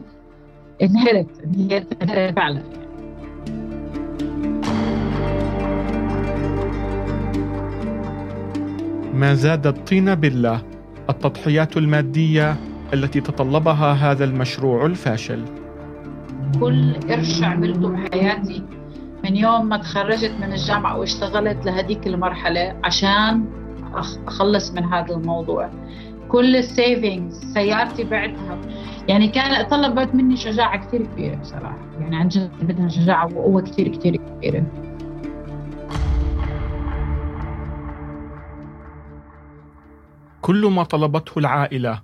انهرت 0.82 1.28
انهرت, 1.46 2.04
انهرت 2.04 2.36
فعلا 2.36 2.60
يعني. 2.60 2.86
ما 9.14 9.34
زاد 9.34 9.68
الطين 9.68 10.16
بله 10.16 10.62
التضحيات 11.10 11.78
المادية 11.78 12.56
التي 12.94 13.22
تطلبها 13.22 13.94
هذا 13.94 14.26
المشروع 14.26 14.86
الفاشل 14.86 15.65
كل 16.60 16.94
قرش 16.94 17.44
عملته 17.44 17.90
بحياتي. 17.90 18.64
من 19.24 19.36
يوم 19.36 19.66
ما 19.66 19.78
تخرجت 19.78 20.32
من 20.42 20.54
الجامعة 20.54 20.98
واشتغلت 20.98 21.66
لهديك 21.66 22.08
المرحلة 22.08 22.80
عشان 22.84 23.46
أخلص 24.28 24.72
من 24.72 24.84
هذا 24.84 25.16
الموضوع. 25.16 25.70
كل 26.30 26.56
السيفينجز 26.56 27.54
سيارتي 27.54 28.04
بعتها. 28.04 28.62
يعني 29.08 29.28
كان 29.28 29.68
طلبت 29.68 30.16
مني 30.16 30.38
شجاعة 30.38 30.88
كثير 30.88 31.06
كبيرة 31.06 31.36
بصراحة. 31.36 31.78
يعني 32.00 32.16
عن 32.16 32.28
جد 32.28 32.52
بدها 32.62 32.90
شجاعة 32.90 33.26
وقوة 33.26 33.62
كثير 33.62 33.88
كثير 33.88 34.16
كبيرة. 34.16 34.64
كل 40.42 40.66
ما 40.66 40.84
طلبته 40.84 41.40
العائلة 41.40 42.02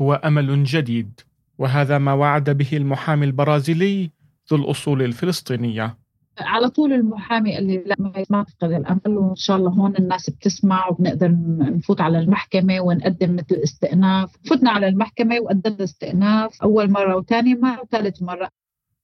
هو 0.00 0.14
أمل 0.14 0.64
جديد. 0.64 1.20
وهذا 1.58 1.98
ما 1.98 2.12
وعد 2.12 2.50
به 2.50 2.68
المحامي 2.72 3.26
البرازيلي 3.26 4.10
ذو 4.50 4.56
الأصول 4.56 5.02
الفلسطينية 5.02 6.02
على 6.38 6.68
طول 6.68 6.92
المحامي 6.92 7.54
قال 7.54 7.66
لي 7.66 7.82
لا 7.86 7.96
ما 8.30 8.42
تفقد 8.42 8.72
الامل 8.72 9.18
وان 9.18 9.34
شاء 9.36 9.56
الله 9.56 9.70
هون 9.70 9.96
الناس 9.96 10.30
بتسمع 10.30 10.88
وبنقدر 10.88 11.36
نفوت 11.58 12.00
على 12.00 12.18
المحكمة 12.18 12.80
ونقدم 12.80 13.36
مثل 13.36 13.56
استئناف، 13.64 14.36
فتنا 14.50 14.70
على 14.70 14.88
المحكمة 14.88 15.40
وقدمنا 15.40 15.84
استئناف 15.84 16.62
أول 16.62 16.90
مرة 16.90 17.16
وثاني 17.16 17.54
مرة 17.54 17.80
وثالث 17.80 18.22
مرة. 18.22 18.48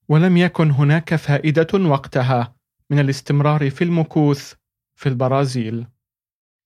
ولم 0.08 0.37
يكن 0.37 0.70
هناك 0.70 1.14
فائدة 1.14 1.66
وقتها 1.74 2.54
من 2.90 2.98
الاستمرار 2.98 3.70
في 3.70 3.84
المكوث 3.84 4.52
في 4.94 5.08
البرازيل. 5.08 5.87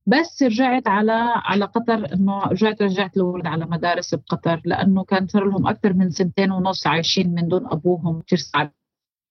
بس 0.06 0.42
رجعت 0.42 0.88
على 0.88 1.32
على 1.34 1.64
قطر 1.64 2.12
إنه 2.12 2.42
رجعت 2.42 2.82
رجعت 2.82 3.16
الولد 3.16 3.46
على 3.46 3.66
مدارس 3.66 4.14
بقطر 4.14 4.60
لأنه 4.64 5.04
كان 5.04 5.26
صار 5.26 5.44
لهم 5.44 5.66
أكثر 5.66 5.92
من 5.92 6.10
سنتين 6.10 6.50
ونص 6.50 6.86
عايشين 6.86 7.34
من 7.34 7.48
دون 7.48 7.66
أبوهم 7.66 8.22
كثير 8.26 8.38
صعب. 8.38 8.72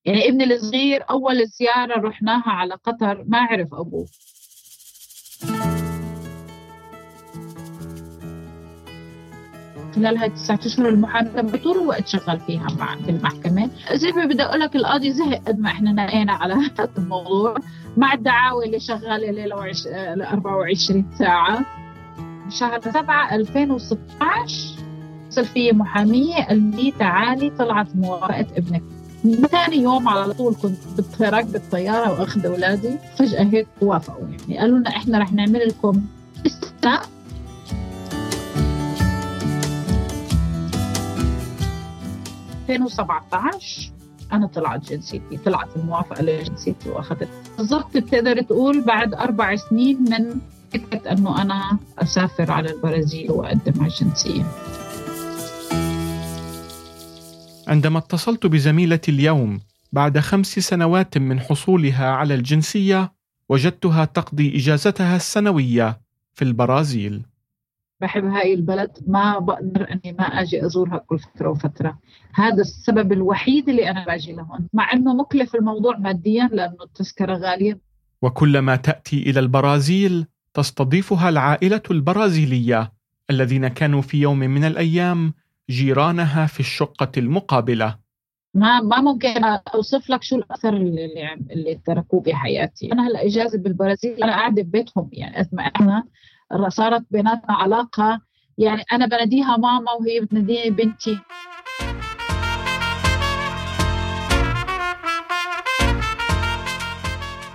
يعني 0.05 0.29
ابني 0.29 0.43
الصغير 0.43 1.03
أول 1.09 1.45
زيارة 1.45 2.01
رحناها 2.01 2.49
على 2.49 2.73
قطر 2.73 3.23
ما 3.27 3.37
عرف 3.37 3.73
أبوه. 3.73 4.05
خلال 9.95 10.17
هاي 10.17 10.27
التسعة 10.27 10.59
أشهر 10.65 10.89
المحاكمه 10.89 11.57
طول 11.57 11.77
الوقت 11.77 12.07
شغال 12.07 12.39
فيها 12.39 12.67
مع 12.79 12.95
في 12.95 13.11
المحكمة. 13.11 13.69
زي 13.93 14.11
ما 14.11 14.25
بدي 14.25 14.43
أقول 14.43 14.59
لك 14.59 14.75
القاضي 14.75 15.11
زهق 15.13 15.43
قد 15.47 15.59
ما 15.59 15.69
إحنا 15.69 15.91
نقينا 15.91 16.33
على 16.33 16.53
هذا 16.53 16.89
الموضوع. 16.97 17.55
مع 17.97 18.13
الدعاوى 18.13 18.65
اللي 18.65 18.79
شغالة 18.79 19.31
ليلة 19.31 19.55
وعش... 19.55 19.87
24 19.87 21.05
ساعة. 21.19 21.65
شهر 22.49 22.81
7 22.81 23.35
2016 23.35 24.81
اتصل 25.27 25.45
في 25.45 25.71
محامية 25.71 26.43
قال 26.47 26.75
لي 26.75 26.91
تعالي 26.91 27.49
طلعت 27.49 27.95
موافقه 27.95 28.45
ابنك. 28.57 28.83
ثاني 29.51 29.75
يوم 29.77 30.07
على 30.09 30.33
طول 30.33 30.55
كنت 30.61 31.21
راكبه 31.21 31.55
الطياره 31.55 32.19
وأخذ 32.19 32.45
أولادي. 32.45 32.97
فجأة 33.17 33.43
هيك 33.43 33.67
وافقوا. 33.81 34.27
يعني 34.27 34.57
قالوا 34.59 34.79
لنا 34.79 34.89
إحنا 34.89 35.19
رح 35.19 35.33
نعمل 35.33 35.67
لكم 35.67 36.01
استثناء. 36.45 37.01
...2017 42.69 44.00
أنا 44.33 44.47
طلعت 44.47 44.89
جنسيتي 44.89 45.37
طلعت 45.45 45.67
الموافقة 45.75 46.21
لجنسيتي 46.21 46.89
وأخذت. 46.89 47.29
بالضبط 47.57 47.97
بتقدر 47.97 48.41
تقول 48.41 48.81
بعد 48.81 49.13
أربع 49.13 49.55
سنين 49.55 49.97
من 50.01 50.35
فكرة 50.73 51.11
أنه 51.11 51.41
أنا 51.41 51.77
أسافر 51.99 52.51
على 52.51 52.71
البرازيل 52.71 53.31
وأقدم 53.31 53.73
على 53.81 53.91
الجنسية. 53.91 54.43
عندما 57.67 57.99
اتصلت 57.99 58.45
بزميلتي 58.45 59.11
اليوم 59.11 59.59
بعد 59.91 60.19
خمس 60.19 60.59
سنوات 60.59 61.17
من 61.17 61.39
حصولها 61.39 62.09
على 62.11 62.33
الجنسية 62.33 63.11
وجدتها 63.49 64.05
تقضي 64.05 64.57
إجازتها 64.57 65.15
السنوية 65.15 66.01
في 66.33 66.41
البرازيل. 66.41 67.21
بحب 68.01 68.25
هاي 68.25 68.53
البلد 68.53 68.91
ما 69.07 69.39
بقدر 69.39 69.91
إني 69.91 70.15
ما 70.19 70.23
أجي 70.23 70.65
أزورها 70.65 70.97
كل 70.97 71.19
فترة 71.19 71.49
وفترة. 71.49 71.99
هذا 72.33 72.61
السبب 72.61 73.11
الوحيد 73.11 73.69
اللي 73.69 73.89
أنا 73.89 74.05
باجي 74.05 74.33
لهون. 74.33 74.67
مع 74.73 74.93
إنه 74.93 75.13
مكلف 75.13 75.55
الموضوع 75.55 75.97
ماديا 75.97 76.49
لأنه 76.53 76.83
التذكرة 76.83 77.35
غالية. 77.37 77.79
وكلما 78.21 78.75
تأتي 78.75 79.29
إلى 79.29 79.39
البرازيل 79.39 80.25
تستضيفها 80.53 81.29
العائلة 81.29 81.81
البرازيلية 81.91 82.91
الذين 83.29 83.67
كانوا 83.67 84.01
في 84.01 84.17
يوم 84.21 84.39
من 84.39 84.63
الأيام 84.63 85.33
جيرانها 85.69 86.45
في 86.45 86.59
الشقة 86.59 87.11
المقابلة. 87.17 87.97
ما 88.53 88.81
ما 88.81 89.01
ممكن 89.01 89.43
أوصف 89.73 90.09
لك 90.09 90.23
شو 90.23 90.35
الأثر 90.35 90.73
اللي 90.73 91.35
اللي 91.51 91.79
تركوه 91.85 92.21
بحياتي. 92.21 92.91
أنا 92.91 93.07
هلأ 93.07 93.25
إجازة 93.25 93.57
بالبرازيل 93.57 94.23
أنا 94.23 94.31
قاعدة 94.31 94.63
ببيتهم 94.63 95.09
يعني 95.13 95.41
اسمع 95.41 95.71
إحنا 95.75 96.03
صارت 96.69 97.03
بيناتنا 97.11 97.55
علاقة. 97.55 98.21
يعني 98.57 98.83
أنا 98.91 99.05
بناديها 99.05 99.57
ماما 99.57 99.91
وهي 99.91 100.19
بتناديني 100.19 100.69
بنتي. 100.69 101.19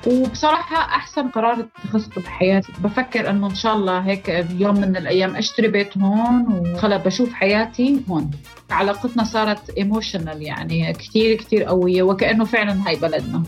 وبصراحة 0.06 0.76
أحسن 0.76 1.28
قرار 1.28 1.66
اتخذته 1.84 2.20
بحياتي. 2.20 2.72
بفكر 2.78 3.30
أنه 3.30 3.46
إن 3.46 3.54
شاء 3.54 3.74
الله 3.74 3.98
هيك 3.98 4.46
يوم 4.50 4.80
من 4.80 4.96
الأيام 4.96 5.36
أشتري 5.36 5.68
بيت 5.68 5.98
هون 5.98 6.46
وخلا 6.48 6.96
بشوف 6.96 7.32
حياتي 7.32 8.00
هون. 8.08 8.30
علاقتنا 8.70 9.24
صارت 9.24 9.70
ايموشنال 9.70 10.42
يعني 10.42 10.92
كثير 10.92 11.36
كثير 11.36 11.62
قوية 11.62 12.02
وكأنه 12.02 12.44
فعلا 12.44 12.88
هاي 12.88 12.96
بلدنا. 12.96 13.42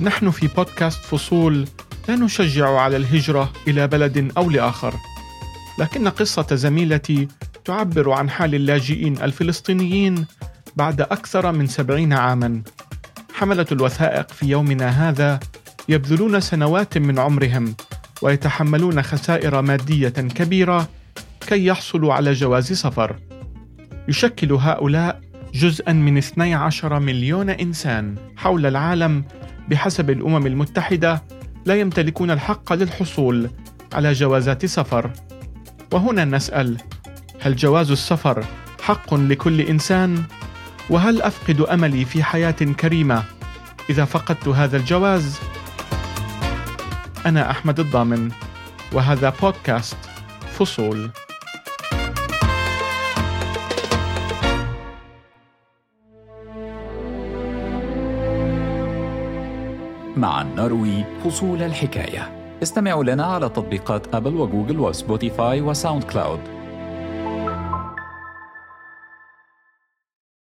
نحن 0.00 0.30
في 0.30 0.48
بودكاست 0.56 1.04
فصول 1.04 1.68
لا 2.08 2.16
نشجع 2.16 2.80
على 2.80 2.96
الهجرة 2.96 3.52
إلى 3.68 3.86
بلد 3.86 4.32
أو 4.36 4.50
لآخر 4.50 4.94
لكن 5.78 6.08
قصة 6.08 6.46
زميلتي 6.52 7.28
تعبر 7.64 8.10
عن 8.10 8.30
حال 8.30 8.54
اللاجئين 8.54 9.22
الفلسطينيين 9.22 10.26
بعد 10.76 11.00
أكثر 11.00 11.52
من 11.52 11.66
سبعين 11.66 12.12
عاماً 12.12 12.62
حملة 13.38 13.66
الوثائق 13.72 14.30
في 14.30 14.46
يومنا 14.46 14.88
هذا 14.88 15.40
يبذلون 15.88 16.40
سنوات 16.40 16.98
من 16.98 17.18
عمرهم 17.18 17.74
ويتحملون 18.22 19.02
خسائر 19.02 19.62
مادية 19.62 20.08
كبيرة 20.08 20.88
كي 21.46 21.66
يحصلوا 21.66 22.14
على 22.14 22.32
جواز 22.32 22.72
سفر. 22.72 23.16
يشكل 24.08 24.52
هؤلاء 24.52 25.20
جزءا 25.54 25.92
من 25.92 26.18
12 26.18 26.98
مليون 26.98 27.50
إنسان 27.50 28.14
حول 28.36 28.66
العالم 28.66 29.24
بحسب 29.68 30.10
الأمم 30.10 30.46
المتحدة 30.46 31.22
لا 31.68 31.74
يمتلكون 31.74 32.30
الحق 32.30 32.72
للحصول 32.72 33.50
على 33.92 34.12
جوازات 34.12 34.66
سفر. 34.66 35.10
وهنا 35.92 36.24
نسأل: 36.24 36.76
هل 37.40 37.56
جواز 37.56 37.90
السفر 37.90 38.44
حق 38.82 39.14
لكل 39.14 39.60
إنسان؟ 39.60 40.24
وهل 40.90 41.22
أفقد 41.22 41.60
أملي 41.60 42.04
في 42.04 42.22
حياة 42.22 42.50
كريمة 42.50 43.24
إذا 43.90 44.04
فقدت 44.04 44.48
هذا 44.48 44.76
الجواز 44.76 45.38
أنا 47.26 47.50
أحمد 47.50 47.80
الضامن 47.80 48.30
وهذا 48.92 49.32
بودكاست 49.42 49.96
فصول 50.58 51.10
مع 60.18 60.42
نروي 60.42 61.04
فصول 61.24 61.62
الحكاية. 61.62 62.28
استمعوا 62.62 63.04
لنا 63.04 63.24
على 63.24 63.48
تطبيقات 63.48 64.14
أبل 64.14 64.36
وجوجل 64.36 64.80
وسبوتيفاي 64.80 65.60
وساوند 65.60 66.04
كلاود. 66.04 66.40